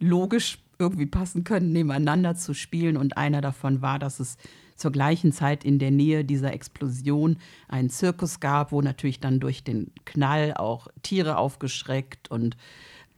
logisch 0.00 0.58
irgendwie 0.80 1.06
passen 1.06 1.44
können, 1.44 1.72
nebeneinander 1.72 2.34
zu 2.34 2.54
spielen. 2.54 2.96
Und 2.96 3.16
einer 3.16 3.40
davon 3.40 3.82
war, 3.82 3.98
dass 3.98 4.18
es 4.18 4.36
zur 4.76 4.90
gleichen 4.90 5.30
Zeit 5.30 5.62
in 5.62 5.78
der 5.78 5.90
Nähe 5.90 6.24
dieser 6.24 6.52
Explosion 6.52 7.36
einen 7.68 7.90
Zirkus 7.90 8.40
gab, 8.40 8.72
wo 8.72 8.80
natürlich 8.80 9.20
dann 9.20 9.38
durch 9.38 9.62
den 9.62 9.92
Knall 10.06 10.54
auch 10.54 10.88
Tiere 11.02 11.36
aufgeschreckt 11.36 12.30
und 12.30 12.56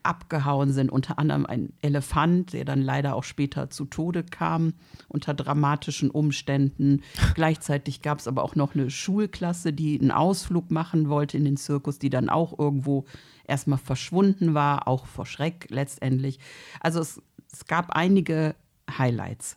abgehauen 0.03 0.73
sind, 0.73 0.91
unter 0.91 1.19
anderem 1.19 1.47
ein 1.47 1.73
Elefant, 1.81 2.53
der 2.53 2.65
dann 2.65 2.83
leider 2.83 3.15
auch 3.15 3.25
später 3.25 3.71
zu 3.71 3.85
Tode 3.85 4.25
kam, 4.25 4.75
unter 5.09 5.35
dramatischen 5.35 6.11
Umständen. 6.11 7.03
Gleichzeitig 7.35 8.03
gab 8.03 8.19
es 8.19 8.29
aber 8.29 8.43
auch 8.43 8.57
noch 8.57 8.75
eine 8.75 8.91
Schulklasse, 8.91 9.73
die 9.73 10.01
einen 10.01 10.11
Ausflug 10.11 10.71
machen 10.71 11.09
wollte 11.09 11.37
in 11.37 11.45
den 11.45 11.57
Zirkus, 11.57 11.99
die 11.99 12.11
dann 12.11 12.29
auch 12.29 12.59
irgendwo 12.59 13.05
erstmal 13.47 13.79
verschwunden 13.79 14.55
war, 14.55 14.89
auch 14.89 15.07
vor 15.07 15.27
Schreck 15.27 15.67
letztendlich. 15.69 16.39
Also 16.81 17.01
es, 17.01 17.23
es 17.53 17.67
gab 17.67 17.91
einige 17.91 18.55
Highlights. 18.99 19.57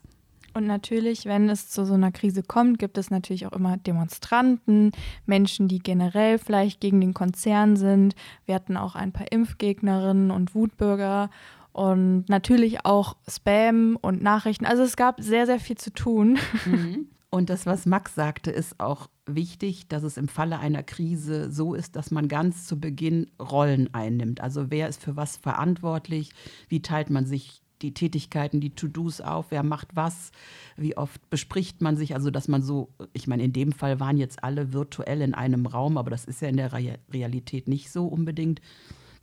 Und 0.53 0.67
natürlich, 0.67 1.25
wenn 1.25 1.49
es 1.49 1.69
zu 1.69 1.85
so 1.85 1.95
einer 1.95 2.13
Krise 2.13 2.41
kommt, 2.41 2.79
gibt 2.79 2.97
es 2.97 3.11
natürlich 3.11 3.45
auch 3.45 3.51
immer 3.51 3.75
Demonstranten, 3.75 4.93
Menschen, 5.25 5.67
die 5.67 5.79
generell 5.79 6.39
vielleicht 6.39 6.79
gegen 6.79 7.01
den 7.01 7.13
Konzern 7.13 7.75
sind. 7.75 8.15
Wir 8.45 8.55
hatten 8.55 8.77
auch 8.77 8.95
ein 8.95 9.11
paar 9.11 9.29
Impfgegnerinnen 9.31 10.31
und 10.31 10.55
Wutbürger 10.55 11.29
und 11.73 12.29
natürlich 12.29 12.85
auch 12.85 13.17
Spam 13.29 13.97
und 13.99 14.23
Nachrichten. 14.23 14.65
Also 14.65 14.83
es 14.83 14.95
gab 14.95 15.19
sehr, 15.19 15.45
sehr 15.45 15.59
viel 15.59 15.77
zu 15.77 15.91
tun. 15.91 16.39
Mhm. 16.65 17.07
Und 17.31 17.49
das, 17.49 17.65
was 17.65 17.85
Max 17.85 18.15
sagte, 18.15 18.49
ist 18.49 18.79
auch 18.79 19.09
wichtig, 19.25 19.89
dass 19.89 20.03
es 20.03 20.15
im 20.15 20.29
Falle 20.29 20.57
einer 20.57 20.83
Krise 20.83 21.51
so 21.51 21.73
ist, 21.73 21.97
dass 21.97 22.09
man 22.09 22.29
ganz 22.29 22.65
zu 22.65 22.79
Beginn 22.79 23.29
Rollen 23.41 23.93
einnimmt. 23.93 24.39
Also 24.39 24.71
wer 24.71 24.87
ist 24.87 25.03
für 25.03 25.17
was 25.17 25.35
verantwortlich? 25.35 26.31
Wie 26.69 26.81
teilt 26.81 27.09
man 27.09 27.25
sich 27.25 27.61
die 27.85 27.93
Tätigkeiten, 27.93 28.59
die 28.59 28.71
To-Dos 28.71 29.21
auf, 29.21 29.47
wer 29.49 29.63
macht 29.63 29.95
was, 29.95 30.31
wie 30.75 30.97
oft 30.97 31.29
bespricht 31.29 31.81
man 31.81 31.95
sich, 31.95 32.15
also 32.15 32.31
dass 32.31 32.47
man 32.47 32.61
so, 32.61 32.89
ich 33.13 33.27
meine, 33.27 33.43
in 33.43 33.53
dem 33.53 33.71
Fall 33.71 33.99
waren 33.99 34.17
jetzt 34.17 34.43
alle 34.43 34.73
virtuell 34.73 35.21
in 35.21 35.33
einem 35.33 35.65
Raum, 35.65 35.97
aber 35.97 36.09
das 36.09 36.25
ist 36.25 36.41
ja 36.41 36.49
in 36.49 36.57
der 36.57 36.73
Realität 36.73 37.67
nicht 37.67 37.91
so 37.91 38.07
unbedingt, 38.07 38.61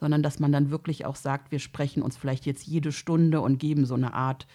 sondern 0.00 0.22
dass 0.22 0.38
man 0.38 0.52
dann 0.52 0.70
wirklich 0.70 1.04
auch 1.04 1.16
sagt, 1.16 1.52
wir 1.52 1.58
sprechen 1.58 2.02
uns 2.02 2.16
vielleicht 2.16 2.46
jetzt 2.46 2.66
jede 2.66 2.92
Stunde 2.92 3.40
und 3.40 3.58
geben 3.58 3.84
so 3.84 3.94
eine 3.94 4.14
Art 4.14 4.46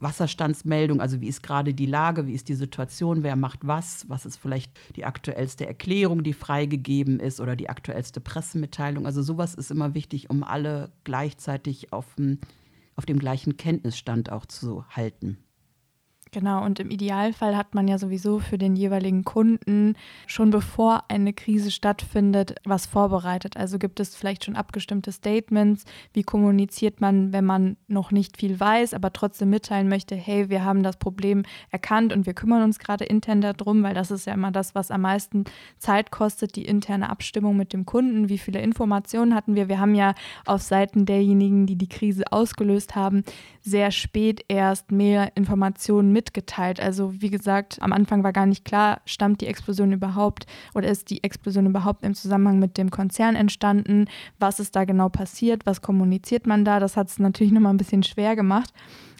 Wasserstandsmeldung, 0.00 1.00
also 1.00 1.20
wie 1.20 1.28
ist 1.28 1.42
gerade 1.42 1.72
die 1.72 1.86
Lage, 1.86 2.26
wie 2.26 2.34
ist 2.34 2.48
die 2.48 2.54
Situation, 2.54 3.22
wer 3.22 3.36
macht 3.36 3.66
was, 3.66 4.08
was 4.08 4.26
ist 4.26 4.36
vielleicht 4.36 4.72
die 4.96 5.04
aktuellste 5.04 5.66
Erklärung, 5.66 6.22
die 6.22 6.32
freigegeben 6.32 7.20
ist 7.20 7.40
oder 7.40 7.56
die 7.56 7.70
aktuellste 7.70 8.20
Pressemitteilung. 8.20 9.06
Also 9.06 9.22
sowas 9.22 9.54
ist 9.54 9.70
immer 9.70 9.94
wichtig, 9.94 10.30
um 10.30 10.42
alle 10.42 10.92
gleichzeitig 11.04 11.92
auf 11.92 12.14
dem 12.16 12.38
auf 12.96 13.06
dem 13.06 13.18
gleichen 13.18 13.56
Kenntnisstand 13.56 14.30
auch 14.30 14.46
zu 14.46 14.84
halten. 14.88 15.43
Genau, 16.34 16.64
und 16.64 16.80
im 16.80 16.90
Idealfall 16.90 17.56
hat 17.56 17.76
man 17.76 17.86
ja 17.86 17.96
sowieso 17.96 18.40
für 18.40 18.58
den 18.58 18.74
jeweiligen 18.74 19.22
Kunden 19.22 19.94
schon 20.26 20.50
bevor 20.50 21.04
eine 21.06 21.32
Krise 21.32 21.70
stattfindet, 21.70 22.56
was 22.64 22.86
vorbereitet. 22.86 23.56
Also 23.56 23.78
gibt 23.78 24.00
es 24.00 24.16
vielleicht 24.16 24.44
schon 24.44 24.56
abgestimmte 24.56 25.12
Statements, 25.12 25.84
wie 26.12 26.24
kommuniziert 26.24 27.00
man, 27.00 27.32
wenn 27.32 27.44
man 27.44 27.76
noch 27.86 28.10
nicht 28.10 28.36
viel 28.36 28.58
weiß, 28.58 28.94
aber 28.94 29.12
trotzdem 29.12 29.50
mitteilen 29.50 29.88
möchte, 29.88 30.16
hey, 30.16 30.50
wir 30.50 30.64
haben 30.64 30.82
das 30.82 30.96
Problem 30.96 31.44
erkannt 31.70 32.12
und 32.12 32.26
wir 32.26 32.34
kümmern 32.34 32.64
uns 32.64 32.80
gerade 32.80 33.04
intern 33.04 33.40
darum, 33.40 33.84
weil 33.84 33.94
das 33.94 34.10
ist 34.10 34.26
ja 34.26 34.34
immer 34.34 34.50
das, 34.50 34.74
was 34.74 34.90
am 34.90 35.02
meisten 35.02 35.44
Zeit 35.78 36.10
kostet, 36.10 36.56
die 36.56 36.64
interne 36.64 37.10
Abstimmung 37.10 37.56
mit 37.56 37.72
dem 37.72 37.86
Kunden. 37.86 38.28
Wie 38.28 38.38
viele 38.38 38.60
Informationen 38.60 39.36
hatten 39.36 39.54
wir? 39.54 39.68
Wir 39.68 39.78
haben 39.78 39.94
ja 39.94 40.16
auf 40.46 40.62
Seiten 40.62 41.06
derjenigen, 41.06 41.66
die 41.66 41.76
die 41.76 41.88
Krise 41.88 42.24
ausgelöst 42.32 42.96
haben, 42.96 43.22
sehr 43.60 43.92
spät 43.92 44.44
erst 44.48 44.90
mehr 44.90 45.30
Informationen 45.36 46.12
mit 46.12 46.23
mitgeteilt. 46.24 46.80
Also 46.80 47.12
wie 47.20 47.30
gesagt, 47.30 47.78
am 47.80 47.92
Anfang 47.92 48.24
war 48.24 48.32
gar 48.32 48.46
nicht 48.46 48.64
klar, 48.64 49.00
stammt 49.04 49.40
die 49.40 49.46
Explosion 49.46 49.92
überhaupt 49.92 50.46
oder 50.74 50.88
ist 50.88 51.10
die 51.10 51.22
Explosion 51.22 51.66
überhaupt 51.66 52.04
im 52.04 52.14
Zusammenhang 52.14 52.58
mit 52.58 52.78
dem 52.78 52.90
Konzern 52.90 53.36
entstanden? 53.36 54.06
Was 54.38 54.60
ist 54.60 54.74
da 54.74 54.84
genau 54.84 55.08
passiert? 55.08 55.66
Was 55.66 55.82
kommuniziert 55.82 56.46
man 56.46 56.64
da? 56.64 56.80
Das 56.80 56.96
hat 56.96 57.08
es 57.08 57.18
natürlich 57.18 57.52
nochmal 57.52 57.74
ein 57.74 57.78
bisschen 57.78 58.02
schwer 58.02 58.36
gemacht. 58.36 58.72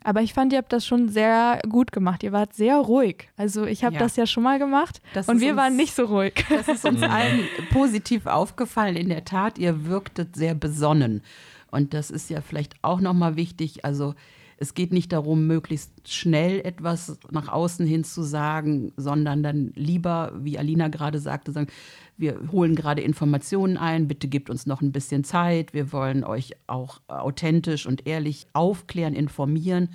Aber 0.06 0.20
ich 0.20 0.34
fand, 0.34 0.52
ihr 0.52 0.58
habt 0.58 0.72
das 0.72 0.86
schon 0.86 1.08
sehr 1.08 1.60
gut 1.66 1.90
gemacht. 1.90 2.22
Ihr 2.22 2.32
wart 2.32 2.52
sehr 2.54 2.76
ruhig. 2.76 3.28
Also 3.38 3.64
ich 3.64 3.84
habe 3.84 3.94
ja. 3.94 4.00
das 4.00 4.16
ja 4.16 4.26
schon 4.26 4.42
mal 4.42 4.58
gemacht 4.58 5.00
das 5.14 5.28
und 5.28 5.40
wir 5.40 5.52
uns, 5.52 5.56
waren 5.56 5.76
nicht 5.76 5.94
so 5.94 6.04
ruhig. 6.04 6.44
Das 6.50 6.68
ist 6.68 6.84
uns 6.84 7.02
allen 7.02 7.40
positiv 7.70 8.26
aufgefallen. 8.26 8.96
In 8.96 9.08
der 9.08 9.24
Tat, 9.24 9.58
ihr 9.58 9.86
wirktet 9.86 10.36
sehr 10.36 10.54
besonnen. 10.54 11.22
Und 11.70 11.94
das 11.94 12.10
ist 12.10 12.28
ja 12.28 12.40
vielleicht 12.42 12.74
auch 12.82 13.00
nochmal 13.00 13.36
wichtig. 13.36 13.84
Also 13.84 14.14
es 14.56 14.74
geht 14.74 14.92
nicht 14.92 15.12
darum, 15.12 15.46
möglichst 15.46 15.92
schnell 16.12 16.60
etwas 16.60 17.18
nach 17.30 17.48
außen 17.48 17.86
hin 17.86 18.04
zu 18.04 18.22
sagen, 18.22 18.92
sondern 18.96 19.42
dann 19.42 19.72
lieber, 19.74 20.32
wie 20.38 20.58
Alina 20.58 20.88
gerade 20.88 21.18
sagte, 21.18 21.52
sagen, 21.52 21.68
wir 22.16 22.38
holen 22.52 22.74
gerade 22.74 23.02
Informationen 23.02 23.76
ein, 23.76 24.08
bitte 24.08 24.28
gebt 24.28 24.50
uns 24.50 24.66
noch 24.66 24.80
ein 24.80 24.92
bisschen 24.92 25.24
Zeit, 25.24 25.74
wir 25.74 25.92
wollen 25.92 26.24
euch 26.24 26.52
auch 26.66 27.00
authentisch 27.08 27.86
und 27.86 28.06
ehrlich 28.06 28.46
aufklären, 28.52 29.14
informieren. 29.14 29.88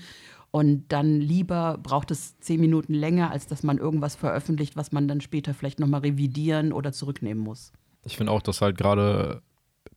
Und 0.51 0.85
dann 0.89 1.21
lieber 1.21 1.77
braucht 1.81 2.09
es 2.11 2.39
zehn 2.39 2.59
Minuten 2.59 2.93
länger, 2.93 3.31
als 3.31 3.45
dass 3.45 3.61
man 3.61 3.77
irgendwas 3.77 4.15
veröffentlicht, 4.15 4.75
was 4.75 4.91
man 4.91 5.07
dann 5.07 5.21
später 5.21 5.53
vielleicht 5.53 5.79
nochmal 5.79 6.01
revidieren 6.01 6.73
oder 6.73 6.91
zurücknehmen 6.91 7.43
muss. 7.43 7.71
Ich 8.03 8.17
finde 8.17 8.31
auch, 8.31 8.41
dass 8.41 8.61
halt 8.61 8.77
gerade 8.77 9.41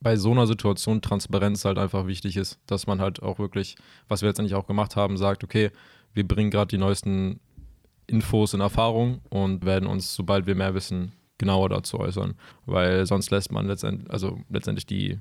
bei 0.02 0.16
so 0.16 0.32
einer 0.32 0.46
Situation 0.46 1.00
Transparenz 1.00 1.64
halt 1.64 1.78
einfach 1.78 2.06
wichtig 2.06 2.36
ist, 2.36 2.58
dass 2.66 2.86
man 2.86 3.00
halt 3.00 3.22
auch 3.22 3.38
wirklich, 3.38 3.76
was 4.08 4.22
wir 4.22 4.28
jetzt 4.28 4.40
eigentlich 4.40 4.54
auch 4.54 4.66
gemacht 4.66 4.96
haben, 4.96 5.16
sagt, 5.16 5.44
okay, 5.44 5.70
wir 6.12 6.26
bringen 6.26 6.50
gerade 6.50 6.68
die 6.68 6.78
neuesten 6.78 7.40
Infos 8.06 8.52
in 8.52 8.60
Erfahrung 8.60 9.20
und 9.30 9.64
werden 9.64 9.88
uns, 9.88 10.14
sobald 10.14 10.46
wir 10.46 10.54
mehr 10.54 10.74
wissen, 10.74 11.12
genauer 11.38 11.68
dazu 11.68 11.98
äußern. 11.98 12.34
Weil 12.66 13.06
sonst 13.06 13.30
lässt 13.30 13.52
man 13.52 13.66
letztendlich, 13.66 14.10
also 14.10 14.38
letztendlich 14.50 14.86
die 14.86 15.18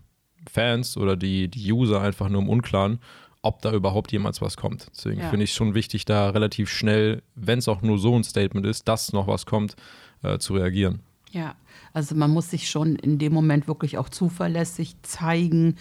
Fans 0.50 0.98
oder 0.98 1.16
die, 1.16 1.48
die 1.48 1.72
User 1.72 2.02
einfach 2.02 2.28
nur 2.30 2.42
im 2.42 2.50
Unklaren, 2.50 3.00
ob 3.44 3.62
da 3.62 3.72
überhaupt 3.72 4.12
jemals 4.12 4.42
was 4.42 4.58
kommt. 4.58 4.88
Deswegen 4.96 5.22
ja. 5.22 5.30
finde 5.30 5.44
ich 5.44 5.52
es 5.52 5.56
schon 5.56 5.74
wichtig, 5.74 6.06
da 6.06 6.30
relativ 6.30 6.70
schnell, 6.70 7.22
wenn 7.36 7.60
es 7.60 7.68
auch 7.68 7.82
nur 7.82 7.98
so 7.98 8.16
ein 8.16 8.24
Statement 8.24 8.66
ist, 8.66 8.88
dass 8.88 9.14
noch 9.14 9.28
was 9.28 9.46
kommt, 9.46 9.76
äh, 10.24 10.38
zu 10.38 10.56
reagieren. 10.56 11.02
Ja, 11.32 11.56
also 11.94 12.16
man 12.16 12.32
muss 12.32 12.50
sich 12.50 12.70
schon 12.70 12.96
in 12.96 13.18
dem 13.18 13.34
Moment 13.34 13.68
wirklich 13.68 13.98
auch 13.98 14.10
zuverlässig 14.10 14.96
zeigen 15.02 15.78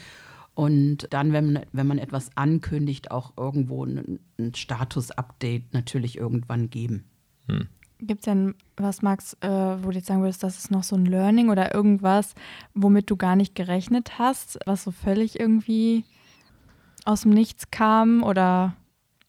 und 0.55 1.09
dann, 1.11 1.33
wenn 1.33 1.53
man, 1.53 1.65
wenn 1.73 1.87
man 1.87 1.99
etwas 1.99 2.31
ankündigt, 2.37 3.11
auch 3.11 3.33
irgendwo 3.37 3.85
ein, 3.85 4.21
ein 4.39 4.55
Status-Update 4.55 5.73
natürlich 5.73 6.19
irgendwann 6.19 6.71
geben. 6.71 7.05
Hm. 7.49 7.69
Gibt 7.99 8.21
es 8.21 8.25
denn 8.25 8.55
was, 8.77 9.03
Max, 9.03 9.37
äh, 9.41 9.49
wo 9.49 9.91
du 9.91 9.97
jetzt 9.97 10.07
sagen 10.07 10.23
würdest, 10.23 10.43
das 10.43 10.59
ist 10.59 10.71
noch 10.71 10.83
so 10.83 10.97
ein 10.97 11.05
Learning 11.05 11.51
oder 11.51 11.75
irgendwas, 11.75 12.35
womit 12.75 13.11
du 13.11 13.17
gar 13.17 13.37
nicht 13.37 13.55
gerechnet 13.55 14.19
hast, 14.19 14.59
was 14.67 14.85
so 14.85 14.91
völlig 14.91 15.39
irgendwie 15.39 16.05
aus 17.05 17.23
dem 17.23 17.33
Nichts 17.33 17.71
kam 17.71 18.23
oder? 18.23 18.75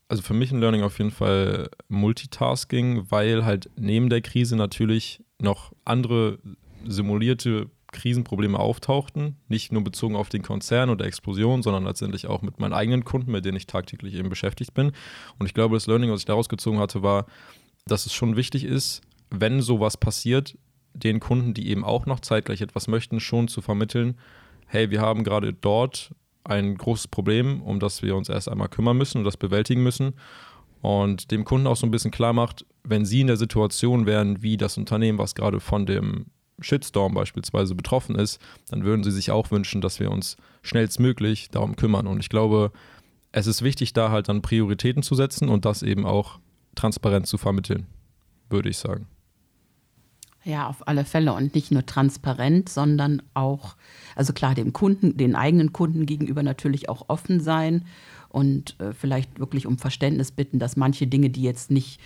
Also 0.07 0.23
für 0.23 0.33
mich 0.33 0.51
ein 0.51 0.59
Learning 0.59 0.83
auf 0.83 0.97
jeden 0.97 1.11
Fall 1.11 1.69
Multitasking, 1.87 3.09
weil 3.09 3.45
halt 3.45 3.69
neben 3.77 4.09
der 4.09 4.21
Krise 4.21 4.55
natürlich 4.55 5.23
noch 5.41 5.73
andere 5.85 6.39
simulierte 6.85 7.69
Krisenprobleme 7.91 8.57
auftauchten, 8.57 9.35
nicht 9.47 9.71
nur 9.71 9.83
bezogen 9.83 10.15
auf 10.15 10.29
den 10.29 10.41
Konzern 10.41 10.89
oder 10.89 11.05
Explosion, 11.05 11.61
sondern 11.61 11.83
letztendlich 11.83 12.27
auch 12.27 12.41
mit 12.41 12.59
meinen 12.59 12.73
eigenen 12.73 13.03
Kunden, 13.03 13.31
mit 13.31 13.45
denen 13.45 13.57
ich 13.57 13.67
tagtäglich 13.67 14.15
eben 14.15 14.29
beschäftigt 14.29 14.73
bin. 14.73 14.93
Und 15.37 15.45
ich 15.45 15.53
glaube, 15.53 15.75
das 15.75 15.87
Learning, 15.87 16.11
was 16.11 16.21
ich 16.21 16.25
daraus 16.25 16.49
gezogen 16.49 16.79
hatte, 16.79 17.03
war, 17.03 17.25
dass 17.85 18.05
es 18.05 18.13
schon 18.13 18.35
wichtig 18.35 18.63
ist, 18.63 19.01
wenn 19.29 19.61
sowas 19.61 19.97
passiert, 19.97 20.57
den 20.93 21.19
Kunden, 21.19 21.53
die 21.53 21.69
eben 21.69 21.83
auch 21.83 22.05
noch 22.05 22.19
zeitgleich 22.19 22.61
etwas 22.61 22.87
möchten, 22.87 23.19
schon 23.19 23.47
zu 23.47 23.61
vermitteln, 23.61 24.17
hey, 24.67 24.89
wir 24.89 25.01
haben 25.01 25.23
gerade 25.23 25.53
dort 25.53 26.13
ein 26.43 26.75
großes 26.75 27.07
Problem, 27.07 27.61
um 27.61 27.79
das 27.79 28.01
wir 28.01 28.15
uns 28.15 28.29
erst 28.29 28.49
einmal 28.49 28.69
kümmern 28.69 28.97
müssen 28.97 29.19
und 29.19 29.23
das 29.25 29.37
bewältigen 29.37 29.83
müssen. 29.83 30.13
Und 30.81 31.31
dem 31.31 31.45
Kunden 31.45 31.67
auch 31.67 31.75
so 31.75 31.85
ein 31.85 31.91
bisschen 31.91 32.11
klar 32.11 32.33
macht, 32.33 32.65
wenn 32.83 33.05
sie 33.05 33.21
in 33.21 33.27
der 33.27 33.37
Situation 33.37 34.05
wären, 34.05 34.41
wie 34.41 34.57
das 34.57 34.77
Unternehmen, 34.77 35.17
was 35.17 35.35
gerade 35.35 35.59
von 35.59 35.85
dem 35.85 36.25
Shitstorm 36.59 37.13
beispielsweise 37.13 37.75
betroffen 37.75 38.15
ist, 38.15 38.39
dann 38.69 38.83
würden 38.83 39.03
sie 39.03 39.11
sich 39.11 39.31
auch 39.31 39.51
wünschen, 39.51 39.81
dass 39.81 39.99
wir 39.99 40.11
uns 40.11 40.37
schnellstmöglich 40.61 41.49
darum 41.49 41.75
kümmern. 41.75 42.07
Und 42.07 42.19
ich 42.19 42.29
glaube, 42.29 42.71
es 43.31 43.47
ist 43.47 43.61
wichtig, 43.61 43.93
da 43.93 44.11
halt 44.11 44.29
dann 44.29 44.41
Prioritäten 44.41 45.03
zu 45.03 45.15
setzen 45.15 45.49
und 45.49 45.65
das 45.65 45.83
eben 45.83 46.05
auch 46.05 46.39
transparent 46.75 47.27
zu 47.27 47.37
vermitteln, 47.37 47.87
würde 48.49 48.69
ich 48.69 48.77
sagen. 48.77 49.07
Ja, 50.43 50.67
auf 50.67 50.87
alle 50.87 51.05
Fälle 51.05 51.33
und 51.33 51.53
nicht 51.53 51.71
nur 51.71 51.85
transparent, 51.85 52.67
sondern 52.67 53.21
auch, 53.35 53.75
also 54.15 54.33
klar, 54.33 54.55
dem 54.55 54.73
Kunden, 54.73 55.15
den 55.15 55.35
eigenen 55.35 55.71
Kunden 55.71 56.07
gegenüber 56.07 56.41
natürlich 56.41 56.89
auch 56.89 57.09
offen 57.09 57.39
sein 57.39 57.85
und 58.29 58.79
äh, 58.79 58.91
vielleicht 58.93 59.39
wirklich 59.39 59.67
um 59.67 59.77
Verständnis 59.77 60.31
bitten, 60.31 60.57
dass 60.57 60.77
manche 60.77 61.05
Dinge, 61.05 61.29
die 61.29 61.43
jetzt 61.43 61.69
nicht, 61.69 61.99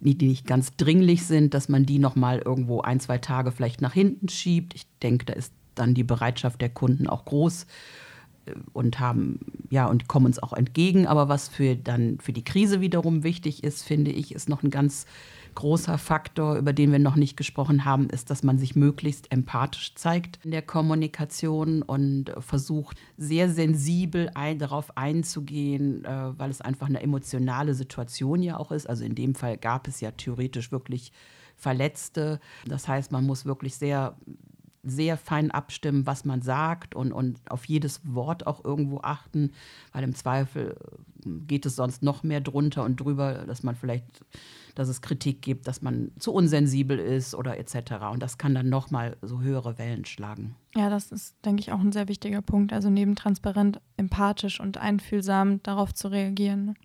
die 0.00 0.28
nicht 0.28 0.46
ganz 0.46 0.76
dringlich 0.76 1.26
sind, 1.26 1.54
dass 1.54 1.68
man 1.68 1.86
die 1.86 1.98
nochmal 1.98 2.38
irgendwo 2.38 2.80
ein, 2.80 3.00
zwei 3.00 3.18
Tage 3.18 3.52
vielleicht 3.52 3.80
nach 3.80 3.92
hinten 3.92 4.28
schiebt. 4.28 4.74
Ich 4.74 4.86
denke, 5.02 5.26
da 5.26 5.32
ist 5.32 5.52
dann 5.74 5.94
die 5.94 6.04
Bereitschaft 6.04 6.60
der 6.60 6.68
Kunden 6.68 7.06
auch 7.06 7.24
groß 7.24 7.66
äh, 8.46 8.52
und 8.72 9.00
haben 9.00 9.40
ja 9.70 9.86
und 9.86 10.08
kommen 10.08 10.26
uns 10.26 10.42
auch 10.42 10.52
entgegen. 10.52 11.06
Aber 11.06 11.28
was 11.28 11.48
für 11.48 11.76
dann 11.76 12.18
für 12.20 12.32
die 12.32 12.44
Krise 12.44 12.80
wiederum 12.80 13.24
wichtig 13.24 13.64
ist, 13.64 13.82
finde 13.82 14.10
ich, 14.10 14.34
ist 14.34 14.48
noch 14.48 14.62
ein 14.62 14.70
ganz 14.70 15.06
großer 15.58 15.98
Faktor, 15.98 16.54
über 16.54 16.72
den 16.72 16.92
wir 16.92 17.00
noch 17.00 17.16
nicht 17.16 17.36
gesprochen 17.36 17.84
haben, 17.84 18.08
ist, 18.10 18.30
dass 18.30 18.44
man 18.44 18.58
sich 18.58 18.76
möglichst 18.76 19.32
empathisch 19.32 19.96
zeigt 19.96 20.38
in 20.44 20.52
der 20.52 20.62
Kommunikation 20.62 21.82
und 21.82 22.32
versucht, 22.38 22.96
sehr 23.16 23.50
sensibel 23.50 24.30
ein, 24.34 24.60
darauf 24.60 24.96
einzugehen, 24.96 26.04
äh, 26.04 26.38
weil 26.38 26.50
es 26.50 26.60
einfach 26.60 26.86
eine 26.86 27.02
emotionale 27.02 27.74
Situation 27.74 28.40
ja 28.40 28.56
auch 28.56 28.70
ist. 28.70 28.88
Also 28.88 29.04
in 29.04 29.16
dem 29.16 29.34
Fall 29.34 29.56
gab 29.56 29.88
es 29.88 30.00
ja 30.00 30.12
theoretisch 30.12 30.70
wirklich 30.70 31.10
Verletzte. 31.56 32.38
Das 32.66 32.86
heißt, 32.86 33.10
man 33.10 33.26
muss 33.26 33.44
wirklich 33.44 33.74
sehr 33.74 34.16
sehr 34.82 35.16
fein 35.16 35.50
abstimmen, 35.50 36.06
was 36.06 36.24
man 36.24 36.42
sagt 36.42 36.94
und, 36.94 37.12
und 37.12 37.40
auf 37.50 37.64
jedes 37.66 38.00
Wort 38.04 38.46
auch 38.46 38.64
irgendwo 38.64 39.00
achten, 39.02 39.52
weil 39.92 40.04
im 40.04 40.14
Zweifel 40.14 40.76
äh, 41.24 41.30
geht 41.46 41.66
es 41.66 41.76
sonst 41.76 42.02
noch 42.02 42.22
mehr 42.22 42.40
drunter 42.40 42.84
und 42.84 42.96
drüber, 42.96 43.44
dass 43.46 43.62
man 43.62 43.74
vielleicht, 43.74 44.24
dass 44.74 44.88
es 44.88 45.02
Kritik 45.02 45.42
gibt, 45.42 45.66
dass 45.66 45.82
man 45.82 46.12
zu 46.18 46.32
unsensibel 46.32 46.98
ist 46.98 47.34
oder 47.34 47.58
etc. 47.58 47.92
Und 48.12 48.22
das 48.22 48.38
kann 48.38 48.54
dann 48.54 48.68
nochmal 48.68 49.16
so 49.22 49.40
höhere 49.40 49.78
Wellen 49.78 50.04
schlagen. 50.04 50.54
Ja, 50.74 50.90
das 50.90 51.10
ist, 51.10 51.34
denke 51.44 51.60
ich, 51.60 51.72
auch 51.72 51.80
ein 51.80 51.92
sehr 51.92 52.08
wichtiger 52.08 52.42
Punkt. 52.42 52.72
Also 52.72 52.88
neben 52.90 53.16
transparent, 53.16 53.80
empathisch 53.96 54.60
und 54.60 54.78
einfühlsam 54.78 55.62
darauf 55.62 55.92
zu 55.92 56.08
reagieren. 56.08 56.76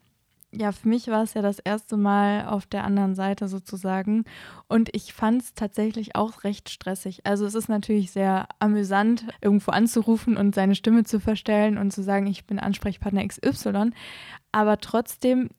Ja, 0.56 0.72
für 0.72 0.88
mich 0.88 1.08
war 1.08 1.24
es 1.24 1.34
ja 1.34 1.42
das 1.42 1.58
erste 1.58 1.98
Mal 1.98 2.46
auf 2.46 2.68
der 2.68 2.84
anderen 2.84 3.16
Seite 3.16 3.48
sozusagen. 3.48 4.24
Und 4.68 4.89
ich 4.96 5.12
fand 5.12 5.42
es 5.42 5.56
tatsächlich 5.56 6.16
auch 6.16 6.44
recht 6.44 6.70
stressig. 6.70 7.26
Also 7.26 7.48
es 7.48 7.56
ist 7.56 7.70
natürlich 7.70 8.12
sehr 8.12 8.48
amüsant, 8.60 9.26
irgendwo 9.42 9.72
anzurufen 9.72 10.38
und 10.38 10.54
seine 10.54 10.76
Stimme 10.76 11.06
zu 11.06 11.20
verstellen 11.20 11.80
und 11.80 11.92
zu 11.92 12.04
sagen, 12.04 12.28
ich 12.28 12.46
bin 12.46 12.60
Ansprechpartner 12.60 13.28
XY. 13.28 13.92
Aber 14.52 14.78
trotzdem 14.78 15.50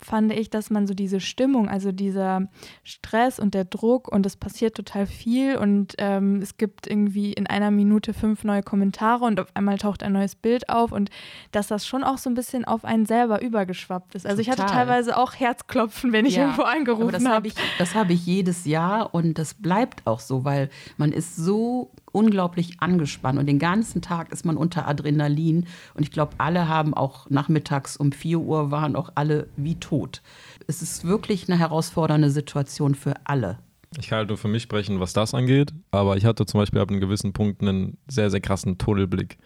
fand 0.00 0.32
ich, 0.32 0.50
dass 0.50 0.70
man 0.70 0.86
so 0.86 0.94
diese 0.94 1.20
Stimmung, 1.20 1.68
also 1.68 1.92
dieser 1.92 2.48
Stress 2.84 3.38
und 3.38 3.54
der 3.54 3.64
Druck 3.64 4.08
und 4.08 4.24
es 4.26 4.36
passiert 4.36 4.76
total 4.76 5.06
viel 5.06 5.56
und 5.56 5.94
ähm, 5.98 6.40
es 6.40 6.56
gibt 6.56 6.86
irgendwie 6.86 7.32
in 7.32 7.46
einer 7.46 7.70
Minute 7.70 8.14
fünf 8.14 8.44
neue 8.44 8.62
Kommentare 8.62 9.24
und 9.24 9.40
auf 9.40 9.48
einmal 9.54 9.78
taucht 9.78 10.02
ein 10.02 10.12
neues 10.12 10.34
Bild 10.34 10.68
auf 10.68 10.92
und 10.92 11.10
dass 11.52 11.68
das 11.68 11.86
schon 11.86 12.04
auch 12.04 12.18
so 12.18 12.30
ein 12.30 12.34
bisschen 12.34 12.64
auf 12.64 12.84
einen 12.84 13.06
selber 13.06 13.42
übergeschwappt 13.42 14.14
ist. 14.14 14.26
Also 14.26 14.42
total. 14.42 14.54
ich 14.54 14.60
hatte 14.60 14.72
teilweise 14.72 15.16
auch 15.16 15.34
Herzklopfen, 15.34 16.12
wenn 16.12 16.26
ich 16.26 16.36
ja, 16.36 16.42
irgendwo 16.42 16.62
angerufen 16.62 17.28
habe. 17.28 17.48
Hab 17.48 17.56
das 17.78 17.94
habe 17.94 18.12
ich 18.12 18.24
jedes 18.24 18.64
Jahr 18.64 19.14
und 19.14 19.38
das 19.38 19.54
bleibt 19.54 20.06
auch 20.06 20.20
so, 20.20 20.44
weil 20.44 20.70
man 20.96 21.12
ist 21.12 21.36
so 21.36 21.90
unglaublich 22.12 22.80
angespannt 22.80 23.38
und 23.38 23.46
den 23.46 23.58
ganzen 23.58 24.02
Tag 24.02 24.32
ist 24.32 24.44
man 24.44 24.56
unter 24.56 24.86
Adrenalin. 24.88 25.66
Und 25.94 26.02
ich 26.02 26.10
glaube, 26.10 26.34
alle 26.38 26.68
haben 26.68 26.94
auch 26.94 27.28
nachmittags 27.30 27.96
um 27.96 28.12
4 28.12 28.38
Uhr 28.38 28.70
waren 28.70 28.96
auch 28.96 29.10
alle 29.14 29.48
wie 29.56 29.76
tot. 29.76 30.22
Es 30.66 30.82
ist 30.82 31.04
wirklich 31.04 31.48
eine 31.48 31.58
herausfordernde 31.58 32.30
Situation 32.30 32.94
für 32.94 33.14
alle. 33.24 33.58
Ich 33.98 34.08
kann 34.08 34.18
halt 34.18 34.28
nur 34.28 34.38
für 34.38 34.48
mich 34.48 34.62
sprechen, 34.62 35.00
was 35.00 35.12
das 35.12 35.34
angeht, 35.34 35.72
aber 35.90 36.16
ich 36.16 36.24
hatte 36.24 36.44
zum 36.44 36.60
Beispiel 36.60 36.80
ab 36.80 36.90
einem 36.90 37.00
gewissen 37.00 37.32
Punkt 37.32 37.62
einen 37.62 37.96
sehr, 38.06 38.30
sehr 38.30 38.40
krassen 38.40 38.76
Tunnelblick. 38.76 39.38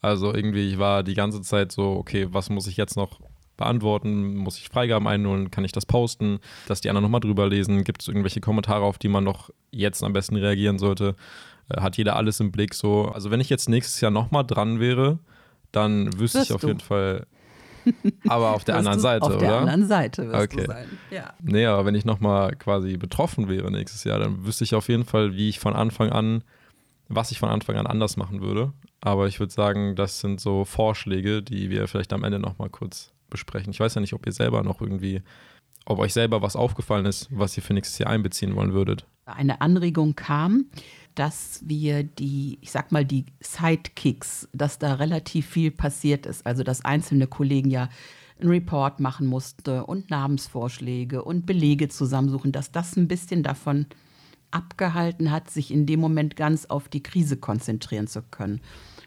Also 0.00 0.34
irgendwie, 0.34 0.68
ich 0.68 0.78
war 0.78 1.02
die 1.02 1.14
ganze 1.14 1.42
Zeit 1.42 1.72
so, 1.72 1.92
okay, 1.92 2.28
was 2.30 2.50
muss 2.50 2.66
ich 2.66 2.76
jetzt 2.76 2.96
noch 2.96 3.20
beantworten? 3.56 4.36
Muss 4.36 4.58
ich 4.58 4.68
Freigaben 4.68 5.06
einholen? 5.06 5.50
Kann 5.50 5.64
ich 5.64 5.72
das 5.72 5.86
posten? 5.86 6.40
Dass 6.66 6.80
die 6.80 6.88
anderen 6.88 7.04
nochmal 7.04 7.20
drüber 7.20 7.48
lesen? 7.48 7.84
Gibt 7.84 8.02
es 8.02 8.08
irgendwelche 8.08 8.40
Kommentare, 8.40 8.84
auf 8.84 8.98
die 8.98 9.08
man 9.08 9.24
noch 9.24 9.50
jetzt 9.70 10.02
am 10.02 10.12
besten 10.12 10.36
reagieren 10.36 10.78
sollte? 10.78 11.14
Äh, 11.68 11.80
hat 11.80 11.96
jeder 11.96 12.16
alles 12.16 12.40
im 12.40 12.52
Blick 12.52 12.74
so. 12.74 13.06
Also 13.06 13.30
wenn 13.30 13.40
ich 13.40 13.50
jetzt 13.50 13.68
nächstes 13.68 14.00
Jahr 14.00 14.10
nochmal 14.10 14.44
dran 14.44 14.80
wäre, 14.80 15.18
dann 15.72 16.06
wüsste 16.18 16.38
wirst 16.38 16.50
ich 16.50 16.54
auf 16.54 16.60
du. 16.60 16.68
jeden 16.68 16.80
Fall. 16.80 17.26
Aber 18.28 18.54
auf 18.54 18.64
der 18.64 18.76
anderen 18.76 19.00
Seite, 19.00 19.26
oder? 19.26 19.34
Auf 19.34 19.40
der 19.40 19.58
anderen 19.58 19.86
Seite 19.86 20.28
wirst 20.28 20.52
okay. 20.52 20.62
du 20.62 20.66
sein. 20.66 20.86
Ja. 21.10 21.34
Nee, 21.42 21.66
aber 21.66 21.84
wenn 21.84 21.94
ich 21.94 22.06
nochmal 22.06 22.56
quasi 22.56 22.96
betroffen 22.96 23.48
wäre 23.48 23.70
nächstes 23.70 24.04
Jahr, 24.04 24.18
dann 24.18 24.46
wüsste 24.46 24.64
ich 24.64 24.74
auf 24.74 24.88
jeden 24.88 25.04
Fall, 25.04 25.34
wie 25.36 25.50
ich 25.50 25.60
von 25.60 25.74
Anfang 25.74 26.10
an, 26.10 26.44
was 27.08 27.30
ich 27.30 27.38
von 27.38 27.50
Anfang 27.50 27.76
an 27.76 27.86
anders 27.86 28.16
machen 28.16 28.40
würde. 28.40 28.72
Aber 29.02 29.26
ich 29.26 29.38
würde 29.38 29.52
sagen, 29.52 29.96
das 29.96 30.20
sind 30.20 30.40
so 30.40 30.64
Vorschläge, 30.64 31.42
die 31.42 31.68
wir 31.68 31.86
vielleicht 31.86 32.14
am 32.14 32.24
Ende 32.24 32.38
nochmal 32.38 32.70
kurz 32.70 33.12
besprechen. 33.28 33.70
Ich 33.70 33.80
weiß 33.80 33.94
ja 33.94 34.00
nicht, 34.00 34.14
ob 34.14 34.24
ihr 34.26 34.32
selber 34.32 34.62
noch 34.62 34.80
irgendwie, 34.80 35.20
ob 35.84 35.98
euch 35.98 36.14
selber 36.14 36.40
was 36.40 36.56
aufgefallen 36.56 37.04
ist, 37.04 37.28
was 37.30 37.56
ihr 37.56 37.62
für 37.62 37.74
nächstes 37.74 37.98
Jahr 37.98 38.08
einbeziehen 38.08 38.56
wollen 38.56 38.72
würdet. 38.72 39.06
Eine 39.26 39.60
Anregung 39.60 40.14
kam, 40.16 40.66
dass 41.14 41.60
wir 41.64 42.02
die, 42.02 42.58
ich 42.60 42.70
sag 42.70 42.92
mal, 42.92 43.04
die 43.04 43.26
Sidekicks, 43.40 44.48
dass 44.52 44.78
da 44.78 44.94
relativ 44.94 45.46
viel 45.46 45.70
passiert 45.70 46.26
ist. 46.26 46.46
Also, 46.46 46.62
dass 46.62 46.84
einzelne 46.84 47.26
Kollegen 47.26 47.70
ja 47.70 47.88
einen 48.40 48.50
Report 48.50 49.00
machen 49.00 49.26
musste 49.26 49.84
und 49.86 50.10
Namensvorschläge 50.10 51.22
und 51.22 51.46
Belege 51.46 51.88
zusammensuchen, 51.88 52.52
dass 52.52 52.72
das 52.72 52.96
ein 52.96 53.08
bisschen 53.08 53.42
davon 53.42 53.86
abgehalten 54.50 55.30
hat, 55.30 55.50
sich 55.50 55.72
in 55.72 55.86
dem 55.86 56.00
Moment 56.00 56.36
ganz 56.36 56.66
auf 56.66 56.88
die 56.88 57.02
Krise 57.02 57.36
konzentrieren 57.36 58.06
zu 58.06 58.22
können. 58.22 58.60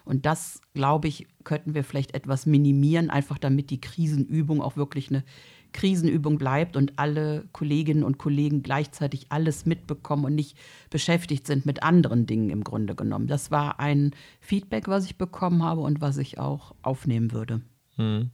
Und 0.06 0.26
das, 0.26 0.62
glaube 0.74 1.08
ich, 1.08 1.28
könnten 1.44 1.74
wir 1.74 1.84
vielleicht 1.84 2.14
etwas 2.14 2.46
minimieren, 2.46 3.10
einfach 3.10 3.38
damit 3.38 3.70
die 3.70 3.82
Krisenübung 3.82 4.62
auch 4.62 4.78
wirklich 4.78 5.10
eine 5.10 5.24
Krisenübung 5.74 6.38
bleibt 6.38 6.76
und 6.76 6.94
alle 6.98 7.46
Kolleginnen 7.52 8.04
und 8.04 8.18
Kollegen 8.18 8.64
gleichzeitig 8.64 9.28
alles 9.30 9.66
mitbekommen 9.66 10.26
und 10.26 10.36
nicht 10.36 10.58
beschäftigt 10.90 11.48
sind 11.48 11.66
mit 11.66 11.84
anderen 11.84 12.26
Dingen 12.26 12.50
im 12.50 12.64
Grunde 12.64 12.96
genommen. 12.96 13.28
Das 13.28 13.52
war 13.52 13.80
ein 13.80 14.12
Feedback, 14.40 14.88
was 14.88 15.06
ich 15.06 15.18
bekommen 15.18 15.64
habe 15.64 15.82
und 15.82 16.02
was 16.02 16.18
ich 16.18 16.40
auch 16.40 16.74
aufnehmen 16.82 17.32
würde. 17.32 17.62
Mhm. 17.98 18.32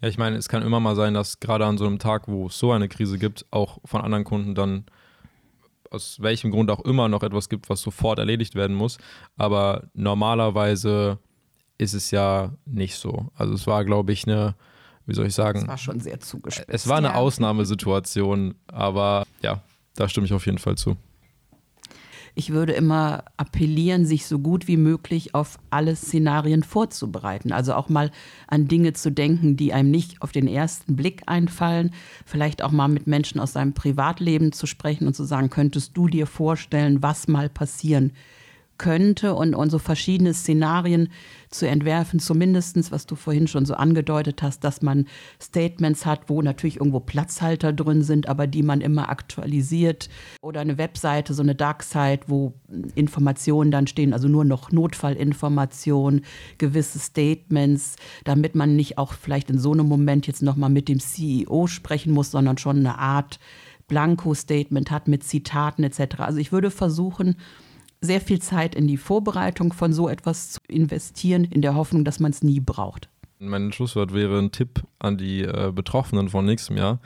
Ja, 0.00 0.08
ich 0.08 0.18
meine, 0.18 0.36
es 0.36 0.48
kann 0.48 0.62
immer 0.62 0.80
mal 0.80 0.96
sein, 0.96 1.14
dass 1.14 1.40
gerade 1.40 1.64
an 1.66 1.78
so 1.78 1.86
einem 1.86 1.98
Tag, 1.98 2.28
wo 2.28 2.46
es 2.46 2.58
so 2.58 2.72
eine 2.72 2.88
Krise 2.88 3.18
gibt, 3.18 3.46
auch 3.50 3.78
von 3.84 4.00
anderen 4.02 4.24
Kunden 4.24 4.54
dann 4.54 4.84
aus 5.90 6.20
welchem 6.20 6.50
Grund 6.50 6.70
auch 6.70 6.84
immer 6.84 7.08
noch 7.08 7.22
etwas 7.22 7.48
gibt, 7.48 7.68
was 7.68 7.82
sofort 7.82 8.18
erledigt 8.18 8.54
werden 8.54 8.74
muss. 8.74 8.98
Aber 9.36 9.88
normalerweise 9.94 11.18
ist 11.78 11.94
es 11.94 12.10
ja 12.10 12.52
nicht 12.64 12.96
so. 12.96 13.30
Also 13.34 13.54
es 13.54 13.66
war, 13.66 13.84
glaube 13.84 14.12
ich, 14.12 14.26
eine, 14.26 14.54
wie 15.06 15.14
soll 15.14 15.26
ich 15.26 15.34
sagen? 15.34 15.60
Es 15.60 15.68
war 15.68 15.78
schon 15.78 16.00
sehr 16.00 16.20
zugespitzt. 16.20 16.68
Es 16.68 16.88
war 16.88 16.98
eine 16.98 17.08
ja. 17.08 17.14
Ausnahmesituation, 17.14 18.54
aber 18.68 19.26
ja, 19.42 19.62
da 19.94 20.08
stimme 20.08 20.26
ich 20.26 20.32
auf 20.32 20.46
jeden 20.46 20.58
Fall 20.58 20.76
zu. 20.76 20.96
Ich 22.34 22.50
würde 22.50 22.72
immer 22.72 23.24
appellieren, 23.36 24.06
sich 24.06 24.24
so 24.24 24.38
gut 24.38 24.66
wie 24.66 24.78
möglich 24.78 25.34
auf 25.34 25.58
alle 25.68 25.94
Szenarien 25.94 26.62
vorzubereiten. 26.62 27.52
Also 27.52 27.74
auch 27.74 27.90
mal 27.90 28.10
an 28.46 28.68
Dinge 28.68 28.94
zu 28.94 29.12
denken, 29.12 29.58
die 29.58 29.74
einem 29.74 29.90
nicht 29.90 30.22
auf 30.22 30.32
den 30.32 30.48
ersten 30.48 30.96
Blick 30.96 31.22
einfallen. 31.26 31.90
Vielleicht 32.24 32.62
auch 32.62 32.70
mal 32.70 32.88
mit 32.88 33.06
Menschen 33.06 33.38
aus 33.38 33.52
seinem 33.52 33.74
Privatleben 33.74 34.52
zu 34.52 34.66
sprechen 34.66 35.06
und 35.06 35.14
zu 35.14 35.24
sagen, 35.24 35.50
könntest 35.50 35.94
du 35.94 36.08
dir 36.08 36.26
vorstellen, 36.26 37.02
was 37.02 37.28
mal 37.28 37.50
passieren 37.50 38.12
könnte 38.78 39.34
und, 39.34 39.54
und 39.54 39.70
so 39.70 39.78
verschiedene 39.78 40.34
Szenarien 40.34 41.08
zu 41.50 41.68
entwerfen, 41.68 42.18
zumindest, 42.18 42.90
was 42.90 43.06
du 43.06 43.14
vorhin 43.14 43.46
schon 43.46 43.66
so 43.66 43.74
angedeutet 43.74 44.42
hast, 44.42 44.64
dass 44.64 44.82
man 44.82 45.06
Statements 45.40 46.06
hat, 46.06 46.28
wo 46.28 46.42
natürlich 46.42 46.76
irgendwo 46.76 47.00
Platzhalter 47.00 47.72
drin 47.72 48.02
sind, 48.02 48.28
aber 48.28 48.46
die 48.46 48.62
man 48.62 48.80
immer 48.80 49.10
aktualisiert. 49.10 50.08
Oder 50.40 50.60
eine 50.60 50.78
Webseite, 50.78 51.34
so 51.34 51.42
eine 51.42 51.54
Darkside, 51.54 52.20
wo 52.26 52.54
Informationen 52.94 53.70
dann 53.70 53.86
stehen, 53.86 54.12
also 54.12 54.28
nur 54.28 54.44
noch 54.44 54.72
Notfallinformationen, 54.72 56.24
gewisse 56.58 56.98
Statements, 56.98 57.96
damit 58.24 58.54
man 58.54 58.74
nicht 58.74 58.98
auch 58.98 59.12
vielleicht 59.12 59.50
in 59.50 59.58
so 59.58 59.72
einem 59.72 59.86
Moment 59.86 60.26
jetzt 60.26 60.42
nochmal 60.42 60.70
mit 60.70 60.88
dem 60.88 61.00
CEO 61.00 61.66
sprechen 61.66 62.12
muss, 62.12 62.30
sondern 62.30 62.58
schon 62.58 62.78
eine 62.78 62.98
Art 62.98 63.38
Blanko-Statement 63.88 64.90
hat 64.90 65.06
mit 65.06 65.22
Zitaten 65.22 65.84
etc. 65.84 66.20
Also 66.20 66.38
ich 66.38 66.50
würde 66.50 66.70
versuchen, 66.70 67.36
sehr 68.02 68.20
viel 68.20 68.40
Zeit 68.40 68.74
in 68.74 68.86
die 68.86 68.96
Vorbereitung 68.98 69.72
von 69.72 69.92
so 69.92 70.08
etwas 70.08 70.52
zu 70.52 70.60
investieren, 70.68 71.44
in 71.44 71.62
der 71.62 71.74
Hoffnung, 71.74 72.04
dass 72.04 72.20
man 72.20 72.32
es 72.32 72.42
nie 72.42 72.60
braucht. 72.60 73.08
Mein 73.38 73.72
Schlusswort 73.72 74.12
wäre 74.12 74.38
ein 74.38 74.52
Tipp 74.52 74.82
an 74.98 75.16
die 75.16 75.42
äh, 75.42 75.72
Betroffenen 75.74 76.28
von 76.28 76.44
nächstem 76.44 76.76
Jahr. 76.76 77.00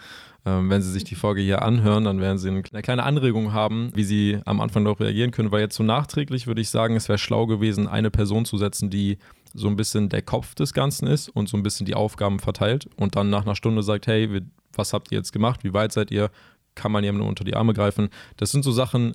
Ähm, 0.44 0.70
wenn 0.70 0.82
Sie 0.82 0.90
sich 0.90 1.04
die 1.04 1.14
Folge 1.14 1.40
hier 1.40 1.62
anhören, 1.62 2.04
dann 2.04 2.20
werden 2.20 2.38
Sie 2.38 2.48
eine 2.48 2.62
kleine 2.62 3.02
Anregung 3.02 3.52
haben, 3.52 3.90
wie 3.94 4.04
Sie 4.04 4.38
am 4.44 4.60
Anfang 4.60 4.84
darauf 4.84 5.00
reagieren 5.00 5.32
können. 5.32 5.50
Weil 5.50 5.60
jetzt 5.60 5.76
so 5.76 5.82
nachträglich 5.82 6.46
würde 6.46 6.60
ich 6.60 6.70
sagen, 6.70 6.94
es 6.94 7.08
wäre 7.08 7.18
schlau 7.18 7.46
gewesen, 7.46 7.88
eine 7.88 8.10
Person 8.10 8.44
zu 8.44 8.56
setzen, 8.58 8.90
die 8.90 9.18
so 9.54 9.68
ein 9.68 9.76
bisschen 9.76 10.08
der 10.08 10.22
Kopf 10.22 10.54
des 10.54 10.72
Ganzen 10.72 11.08
ist 11.08 11.28
und 11.30 11.48
so 11.48 11.56
ein 11.56 11.62
bisschen 11.62 11.86
die 11.86 11.94
Aufgaben 11.94 12.38
verteilt 12.38 12.88
und 12.96 13.16
dann 13.16 13.30
nach 13.30 13.44
einer 13.44 13.56
Stunde 13.56 13.82
sagt, 13.82 14.06
hey, 14.06 14.42
was 14.74 14.92
habt 14.92 15.10
ihr 15.10 15.18
jetzt 15.18 15.32
gemacht? 15.32 15.64
Wie 15.64 15.72
weit 15.72 15.92
seid 15.92 16.10
ihr? 16.10 16.30
Kann 16.74 16.92
man 16.92 17.02
jemandem 17.02 17.28
unter 17.28 17.44
die 17.44 17.56
Arme 17.56 17.72
greifen? 17.72 18.10
Das 18.36 18.50
sind 18.50 18.62
so 18.62 18.70
Sachen, 18.70 19.14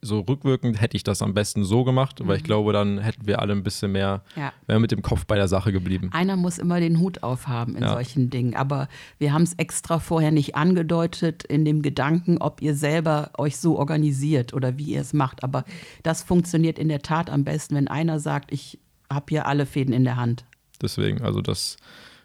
so 0.00 0.20
rückwirkend 0.20 0.80
hätte 0.80 0.96
ich 0.96 1.02
das 1.02 1.22
am 1.22 1.34
besten 1.34 1.64
so 1.64 1.84
gemacht, 1.84 2.20
mhm. 2.20 2.28
weil 2.28 2.36
ich 2.36 2.42
mhm. 2.42 2.46
glaube, 2.46 2.72
dann 2.72 2.98
hätten 2.98 3.26
wir 3.26 3.40
alle 3.40 3.52
ein 3.52 3.62
bisschen 3.62 3.92
mehr, 3.92 4.22
ja. 4.36 4.78
mit 4.78 4.92
dem 4.92 5.02
Kopf 5.02 5.26
bei 5.26 5.36
der 5.36 5.48
Sache 5.48 5.72
geblieben. 5.72 6.10
Einer 6.12 6.36
muss 6.36 6.58
immer 6.58 6.80
den 6.80 7.00
Hut 7.00 7.22
aufhaben 7.22 7.76
in 7.76 7.82
ja. 7.82 7.92
solchen 7.92 8.30
Dingen. 8.30 8.54
Aber 8.54 8.88
wir 9.18 9.32
haben 9.32 9.42
es 9.42 9.54
extra 9.54 9.98
vorher 9.98 10.30
nicht 10.30 10.54
angedeutet 10.54 11.44
in 11.44 11.64
dem 11.64 11.82
Gedanken, 11.82 12.38
ob 12.38 12.62
ihr 12.62 12.74
selber 12.74 13.30
euch 13.38 13.56
so 13.56 13.78
organisiert 13.78 14.54
oder 14.54 14.78
wie 14.78 14.92
ihr 14.92 15.00
es 15.00 15.12
macht. 15.12 15.42
Aber 15.42 15.64
das 16.02 16.22
funktioniert 16.22 16.78
in 16.78 16.88
der 16.88 17.02
Tat 17.02 17.30
am 17.30 17.44
besten, 17.44 17.74
wenn 17.74 17.88
einer 17.88 18.20
sagt, 18.20 18.52
ich 18.52 18.78
habe 19.10 19.26
hier 19.30 19.46
alle 19.46 19.66
Fäden 19.66 19.92
in 19.92 20.04
der 20.04 20.16
Hand. 20.16 20.44
Deswegen, 20.80 21.22
also 21.22 21.40
das 21.40 21.76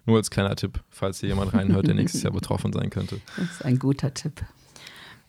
nur 0.05 0.17
als 0.17 0.29
kleiner 0.29 0.55
Tipp, 0.55 0.79
falls 0.89 1.21
hier 1.21 1.29
jemand 1.29 1.53
reinhört, 1.53 1.87
der 1.87 1.95
nächstes 1.95 2.23
Jahr 2.23 2.33
betroffen 2.33 2.73
sein 2.73 2.89
könnte. 2.89 3.19
Das 3.37 3.51
ist 3.51 3.65
ein 3.65 3.79
guter 3.79 4.13
Tipp. 4.13 4.43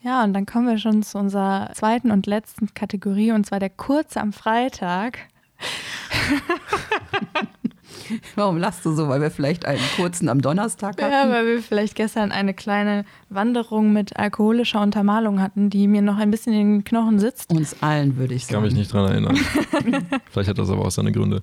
Ja, 0.05 0.23
und 0.23 0.35
dann 0.35 0.45
kommen 0.45 0.69
wir 0.69 0.77
schon 0.77 1.03
zu 1.03 1.17
unserer 1.17 1.71
zweiten 1.73 2.11
und 2.11 2.27
letzten 2.27 2.75
Kategorie, 2.75 3.33
und 3.33 3.47
zwar 3.47 3.59
der 3.59 3.71
Kurze 3.71 4.21
am 4.21 4.35
Freitag. 4.35 5.19
Warum 8.35 8.59
lachst 8.59 8.85
du 8.85 8.93
so? 8.93 9.09
Weil 9.09 9.23
wir 9.23 9.31
vielleicht 9.31 9.65
einen 9.65 9.81
kurzen 9.97 10.29
am 10.29 10.43
Donnerstag 10.43 11.01
hatten? 11.01 11.11
Ja, 11.11 11.31
weil 11.31 11.47
wir 11.47 11.63
vielleicht 11.63 11.95
gestern 11.95 12.33
eine 12.33 12.53
kleine 12.53 13.07
Wanderung 13.31 13.95
mit 13.95 14.19
alkoholischer 14.19 14.83
Untermalung 14.83 15.41
hatten, 15.41 15.71
die 15.71 15.89
mir 15.89 16.03
noch 16.03 16.19
ein 16.19 16.31
bisschen 16.31 16.53
in 16.53 16.75
den 16.75 16.85
Knochen 16.85 17.19
sitzt. 17.19 17.51
Uns 17.51 17.83
allen, 17.83 18.19
würde 18.19 18.35
ich 18.35 18.45
sagen. 18.45 18.51
Ich 18.51 18.55
kann 18.57 18.65
mich 18.65 18.75
nicht 18.75 18.93
dran 18.93 19.11
erinnern. 19.11 19.37
vielleicht 20.31 20.51
hat 20.51 20.59
das 20.59 20.69
aber 20.69 20.85
auch 20.85 20.91
seine 20.91 21.13
Gründe. 21.13 21.43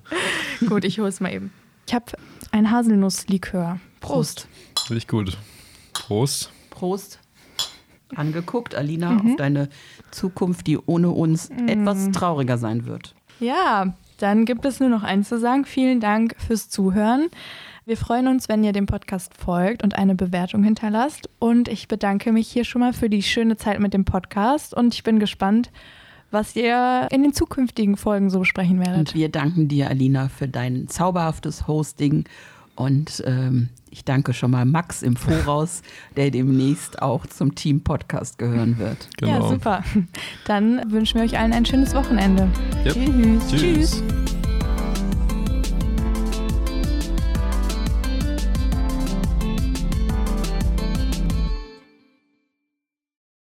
Gut, 0.68 0.84
ich 0.84 1.00
hole 1.00 1.08
es 1.08 1.18
mal 1.18 1.34
eben. 1.34 1.52
Ich 1.88 1.94
habe 1.94 2.12
ein 2.52 2.70
Haselnusslikör. 2.70 3.80
Prost. 3.98 4.46
Finde 4.86 4.98
ich 4.98 5.08
gut. 5.08 5.36
Prost. 5.94 6.52
Prost 6.70 7.21
angeguckt, 8.16 8.74
Alina, 8.74 9.10
mhm. 9.10 9.30
auf 9.32 9.36
deine 9.36 9.68
Zukunft, 10.10 10.66
die 10.66 10.78
ohne 10.78 11.10
uns 11.10 11.50
mhm. 11.50 11.68
etwas 11.68 12.10
trauriger 12.10 12.58
sein 12.58 12.86
wird. 12.86 13.14
Ja, 13.40 13.94
dann 14.18 14.44
gibt 14.44 14.64
es 14.64 14.78
nur 14.78 14.88
noch 14.88 15.02
eins 15.02 15.28
zu 15.28 15.38
sagen. 15.38 15.64
Vielen 15.64 16.00
Dank 16.00 16.36
fürs 16.38 16.68
Zuhören. 16.68 17.28
Wir 17.84 17.96
freuen 17.96 18.28
uns, 18.28 18.48
wenn 18.48 18.62
ihr 18.62 18.72
dem 18.72 18.86
Podcast 18.86 19.36
folgt 19.36 19.82
und 19.82 19.98
eine 19.98 20.14
Bewertung 20.14 20.62
hinterlasst. 20.62 21.28
Und 21.40 21.66
ich 21.66 21.88
bedanke 21.88 22.30
mich 22.30 22.46
hier 22.46 22.64
schon 22.64 22.80
mal 22.80 22.92
für 22.92 23.10
die 23.10 23.24
schöne 23.24 23.56
Zeit 23.56 23.80
mit 23.80 23.92
dem 23.92 24.04
Podcast 24.04 24.72
und 24.72 24.94
ich 24.94 25.02
bin 25.02 25.18
gespannt, 25.18 25.72
was 26.30 26.54
ihr 26.54 27.08
in 27.10 27.24
den 27.24 27.32
zukünftigen 27.32 27.96
Folgen 27.96 28.30
so 28.30 28.38
besprechen 28.38 28.78
werdet. 28.78 28.98
Und 28.98 29.14
wir 29.14 29.28
danken 29.28 29.66
dir, 29.66 29.90
Alina, 29.90 30.28
für 30.28 30.46
dein 30.46 30.86
zauberhaftes 30.86 31.66
Hosting 31.66 32.24
und 32.76 33.22
ähm, 33.26 33.68
ich 33.92 34.04
danke 34.04 34.32
schon 34.32 34.50
mal 34.50 34.64
Max 34.64 35.02
im 35.02 35.16
Voraus, 35.16 35.82
der 36.16 36.30
demnächst 36.30 37.00
auch 37.02 37.26
zum 37.26 37.54
Team-Podcast 37.54 38.38
gehören 38.38 38.78
wird. 38.78 39.08
Genau. 39.18 39.32
Ja, 39.32 39.48
super. 39.48 39.84
Dann 40.46 40.90
wünschen 40.90 41.20
wir 41.20 41.24
euch 41.24 41.38
allen 41.38 41.52
ein 41.52 41.66
schönes 41.66 41.94
Wochenende. 41.94 42.48
Yep. 42.84 42.94
Tschüss. 42.94 43.48
Tschüss. 43.48 44.02
Tschüss. 44.02 44.41